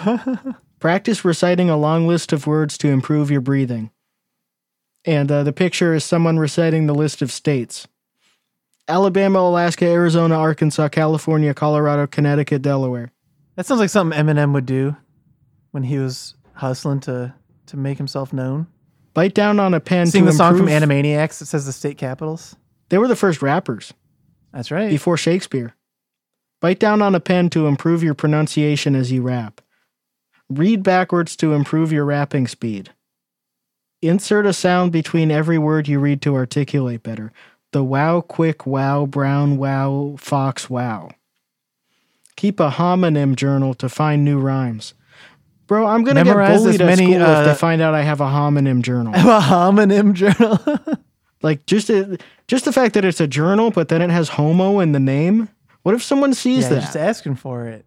[0.81, 3.91] Practice reciting a long list of words to improve your breathing.
[5.05, 7.87] And uh, the picture is someone reciting the list of states
[8.89, 13.13] Alabama, Alaska, Arizona, Arkansas, California, Colorado, Connecticut, Delaware.
[13.57, 14.97] That sounds like something Eminem would do
[15.71, 17.35] when he was hustling to
[17.67, 18.67] to make himself known.
[19.15, 21.99] Bite down on a pen to Sing the song from Animaniacs that says the state
[21.99, 22.57] capitals.
[22.89, 23.93] They were the first rappers
[24.53, 24.91] That's right.
[24.91, 25.75] before Shakespeare.
[26.61, 29.61] Bite down on a pen to improve your pronunciation as you rap.
[30.49, 32.91] Read backwards to improve your rapping speed.
[34.01, 37.33] Insert a sound between every word you read to articulate better.
[37.73, 41.11] The wow, quick, wow, brown, wow, fox, wow.
[42.37, 44.95] Keep a homonym journal to find new rhymes.
[45.67, 47.95] Bro, I'm gonna Memorize get bullied as at many, school if uh, they find out
[47.95, 49.15] I have a homonym journal.
[49.15, 50.59] I have a homonym journal.
[51.43, 54.81] like just a, just the fact that it's a journal, but then it has homo
[54.81, 55.49] in the name.
[55.83, 56.81] What if someone sees yeah, that?
[56.83, 57.87] just asking for it.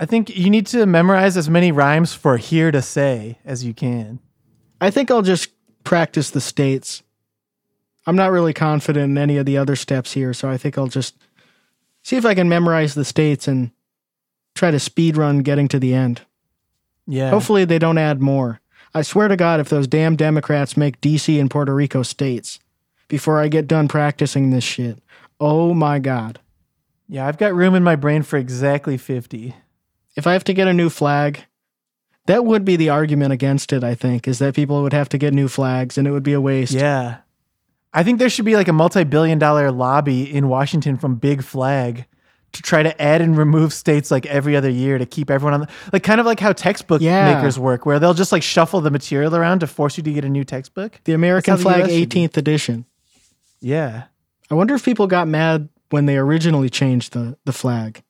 [0.00, 3.74] I think you need to memorize as many rhymes for here to say as you
[3.74, 4.18] can.
[4.80, 5.50] I think I'll just
[5.84, 7.02] practice the states.
[8.06, 10.88] I'm not really confident in any of the other steps here, so I think I'll
[10.88, 11.16] just
[12.02, 13.70] see if I can memorize the states and
[14.54, 16.22] try to speed run getting to the end.
[17.06, 17.30] Yeah.
[17.30, 18.60] Hopefully they don't add more.
[18.94, 22.60] I swear to God, if those damn Democrats make DC and Puerto Rico states
[23.08, 24.98] before I get done practicing this shit,
[25.40, 26.38] oh my God.
[27.08, 29.54] Yeah, I've got room in my brain for exactly 50.
[30.16, 31.44] If I have to get a new flag,
[32.26, 35.18] that would be the argument against it, I think, is that people would have to
[35.18, 36.72] get new flags and it would be a waste.
[36.72, 37.18] Yeah.
[37.94, 41.42] I think there should be like a multi billion dollar lobby in Washington from Big
[41.42, 42.06] Flag
[42.52, 45.60] to try to add and remove states like every other year to keep everyone on
[45.60, 47.34] the, like kind of like how textbook Yeah.
[47.34, 50.24] makers work, where they'll just like shuffle the material around to force you to get
[50.24, 51.00] a new textbook.
[51.04, 52.06] The American the flag be.
[52.06, 52.84] 18th edition.
[53.60, 54.04] Yeah.
[54.50, 58.02] I wonder if people got mad when they originally changed the, the flag.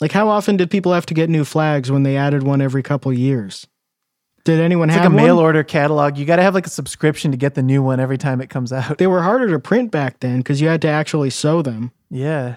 [0.00, 2.82] Like, how often did people have to get new flags when they added one every
[2.82, 3.66] couple years?
[4.46, 6.16] Did anyone It's have like a mail order catalog.
[6.16, 8.48] You got to have like a subscription to get the new one every time it
[8.48, 8.96] comes out.
[8.96, 11.90] They were harder to print back then because you had to actually sew them.
[12.10, 12.56] Yeah.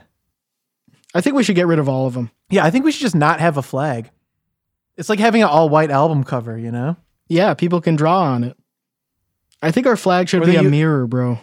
[1.15, 2.29] I think we should get rid of all of them.
[2.51, 4.11] Yeah, I think we should just not have a flag.
[4.97, 6.95] It's like having an all white album cover, you know?
[7.27, 8.55] Yeah, people can draw on it.
[9.61, 11.39] I think our flag should Or be a u- mirror, bro.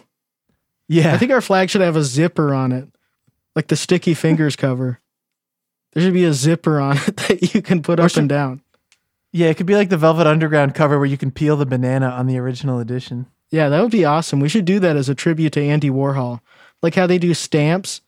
[0.87, 1.13] Yeah.
[1.13, 2.87] I think our flag should have a zipper on it,
[3.53, 5.01] like the sticky fingers cover.
[5.91, 8.29] There should be a zipper on it that you can put Or up should- and
[8.29, 8.61] down.
[9.31, 12.07] Yeah, it could be like the Velvet Underground cover where you can peel the banana
[12.09, 13.27] on the original edition.
[13.49, 14.39] Yeah, that would be awesome.
[14.39, 16.41] We should do that as a tribute to Andy Warhol.
[16.81, 18.01] Like how they do stamps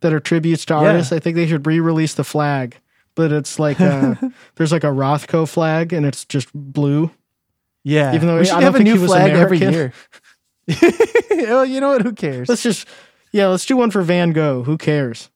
[0.00, 0.80] that are tributes to Yeah.
[0.80, 1.12] artists.
[1.12, 2.78] I think they should re-release the flag,
[3.14, 4.14] but it's like uh
[4.56, 7.10] there's like a Rothko flag and it's just blue.
[7.84, 8.14] Yeah.
[8.14, 9.92] Even though we I should don't have a new flag every year.
[11.30, 12.02] well, you know what?
[12.02, 12.48] Who cares?
[12.48, 12.86] Let's just
[13.32, 14.62] yeah, let's do one for Van Gogh.
[14.64, 15.30] Who cares?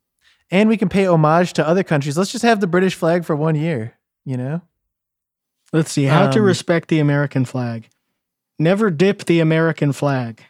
[0.50, 2.16] and we can pay homage to other countries.
[2.18, 3.94] Let's just have the British flag for one year,
[4.24, 4.60] you know?
[5.74, 7.88] Let's see how to Um, respect the American flag.
[8.60, 10.40] Never dip the American flag.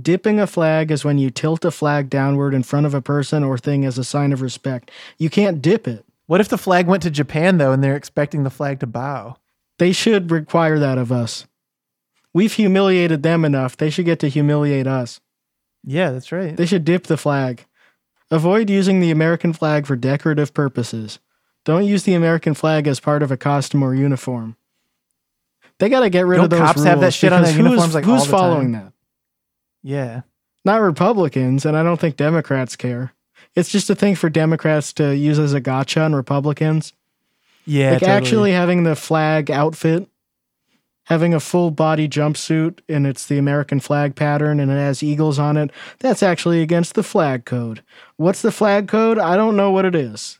[0.00, 3.42] Dipping a flag is when you tilt a flag downward in front of a person
[3.42, 4.90] or thing as a sign of respect.
[5.16, 6.04] You can't dip it.
[6.26, 9.38] What if the flag went to Japan, though, and they're expecting the flag to bow?
[9.78, 11.46] They should require that of us.
[12.34, 13.78] We've humiliated them enough.
[13.78, 15.20] They should get to humiliate us.
[15.84, 16.54] Yeah, that's right.
[16.54, 17.64] They should dip the flag.
[18.30, 21.18] Avoid using the American flag for decorative purposes.
[21.64, 24.56] Don't use the American flag as part of a costume or uniform.
[25.78, 27.94] They got to get rid Don't of those cops have that shit on their uniforms,
[27.94, 28.84] like, who's all the following time?
[28.84, 28.92] that?
[29.82, 30.20] yeah.
[30.64, 33.12] Not Republicans, and I don't think Democrats care.
[33.54, 36.92] It's just a thing for Democrats to use as a gotcha on Republicans.
[37.66, 37.92] Yeah.
[37.92, 38.16] like totally.
[38.16, 40.08] actually having the flag outfit,
[41.04, 45.38] having a full body jumpsuit, and it's the American flag pattern and it has eagles
[45.38, 45.70] on it.
[46.00, 47.82] That's actually against the flag code.
[48.16, 49.18] What's the flag code?
[49.18, 50.38] I don't know what it is.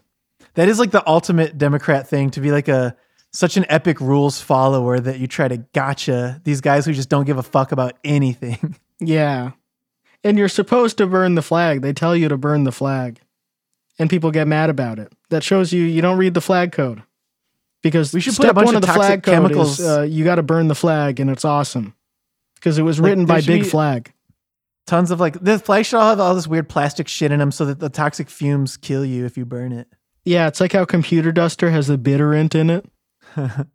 [0.55, 2.97] That is like the ultimate Democrat thing to be like a
[3.37, 7.27] such an epic rules follower that you try to gotcha these guys who just don't
[7.27, 8.77] give a fuck about anything.
[8.99, 9.51] Yeah.
[10.25, 11.83] And you're supposed to burn the flag.
[11.83, 13.21] They tell you to burn the flag.
[13.99, 15.13] And people get mad about it.
[15.29, 17.03] That shows you you don't read the flag code.
[17.83, 19.87] Because We should put a bunch one of of the toxic flag code chemicals- is
[19.87, 21.95] uh, you got to burn the flag, and it's awesome
[22.55, 24.13] because it was written there by Big be- Flag.
[24.87, 27.53] Tons of like the flag should all have all this weird plastic shit in them
[27.53, 29.89] so that the toxic fumes kill you if you burn it.
[30.25, 32.87] Yeah, it's like how Computer Duster has the bitterant in it.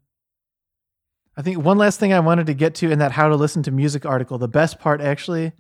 [1.38, 3.64] I think one last thing I wanted to get to in that how to listen
[3.64, 5.54] to music article, the best part actually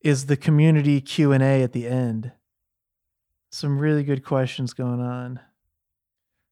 [0.00, 2.32] is the community Q&A at the end.
[3.50, 5.40] Some really good questions going on.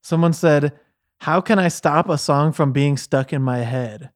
[0.02, 0.78] Someone said,
[1.18, 4.10] "How can I stop a song from being stuck in my head?"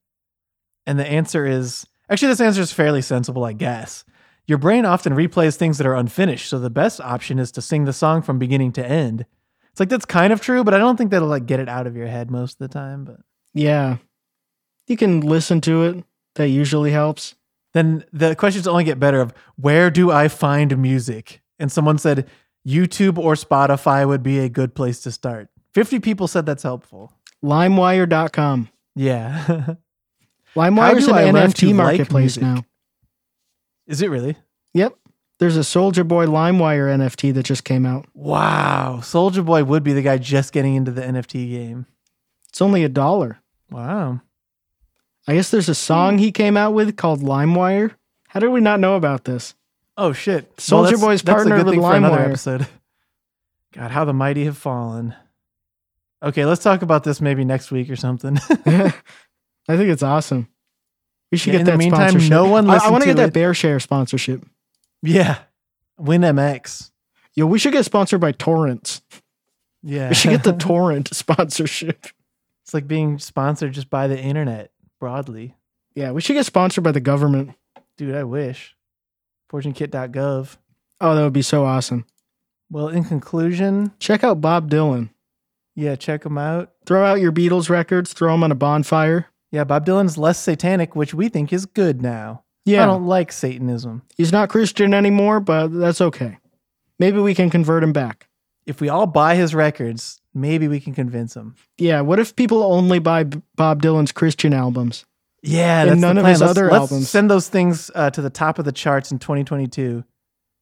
[0.86, 4.04] And the answer is actually this answer is fairly sensible, I guess.
[4.46, 7.84] Your brain often replays things that are unfinished, so the best option is to sing
[7.84, 9.26] the song from beginning to end.
[9.72, 11.86] It's like that's kind of true, but I don't think that'll like get it out
[11.86, 13.20] of your head most of the time, but
[13.54, 13.96] Yeah.
[14.86, 16.04] You can listen to it.
[16.34, 17.34] That usually helps.
[17.74, 21.40] then the questions only get better of where do I find music?
[21.58, 22.28] And someone said
[22.66, 25.48] YouTube or Spotify would be a good place to start.
[25.74, 27.12] 50 people said that's helpful.
[27.42, 28.68] LimeWire.com.
[28.94, 29.74] Yeah.
[30.56, 32.64] LimeWire's do I an NFT to like marketplace now.
[33.86, 34.36] Is it really?
[34.74, 34.96] Yep.
[35.42, 38.06] There's a Soldier Boy LimeWire NFT that just came out.
[38.14, 39.00] Wow.
[39.02, 41.86] Soldier Boy would be the guy just getting into the NFT game.
[42.48, 43.40] It's only a dollar.
[43.68, 44.20] Wow.
[45.26, 47.90] I guess there's a song he came out with called LimeWire.
[48.28, 49.56] How did we not know about this?
[49.96, 50.48] Oh shit.
[50.60, 52.28] Soldier that's- Boy's partnered with LimeWire.
[52.28, 52.68] episode.
[53.72, 55.12] God, how the mighty have fallen.
[56.22, 58.38] Okay, let's talk about this maybe next week or something.
[58.66, 58.92] I
[59.66, 60.46] think it's awesome.
[61.32, 62.30] We should Yeah, get in the that meantime, sponsorship.
[62.30, 63.42] no one I, I want to to get that it.
[63.42, 64.44] BearShare sponsorship.
[65.02, 65.38] Yeah.
[66.00, 66.90] WinMX.
[67.34, 69.02] Yo, we should get sponsored by Torrents.
[69.82, 70.08] Yeah.
[70.10, 72.06] We should get the Torrent sponsorship.
[72.64, 75.54] it's like being sponsored just by the internet broadly.
[75.94, 77.52] Yeah, we should get sponsored by the government.
[77.98, 78.74] Dude, I wish.
[79.52, 80.56] FortuneKit.gov.
[81.00, 82.06] Oh, that would be so awesome.
[82.70, 85.10] Well, in conclusion, Check out Bob Dylan.
[85.74, 86.72] yeah, check him out.
[86.86, 89.26] Throw out your Beatles records, throw them on a bonfire.
[89.50, 92.44] Yeah, Bob Dylan's less satanic, which we think is good now.
[92.66, 94.02] I don't like Satanism.
[94.16, 96.38] he's not Christian anymore, but that's okay.
[96.98, 98.28] Maybe we can convert him back.
[98.66, 101.56] If we all buy his records, maybe we can convince him.
[101.78, 105.04] Yeah, what if people only buy B- Bob Dylan's Christian albums?
[105.42, 107.08] Yeah, And that's none the of his Let's- other let's albums.
[107.10, 110.04] Send those things uh, to the top of the charts in 2022.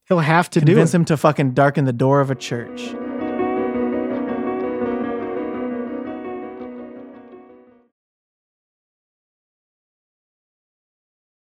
[0.09, 0.97] He'll have to do Convince it.
[0.97, 2.95] him to fucking darken the door of a church.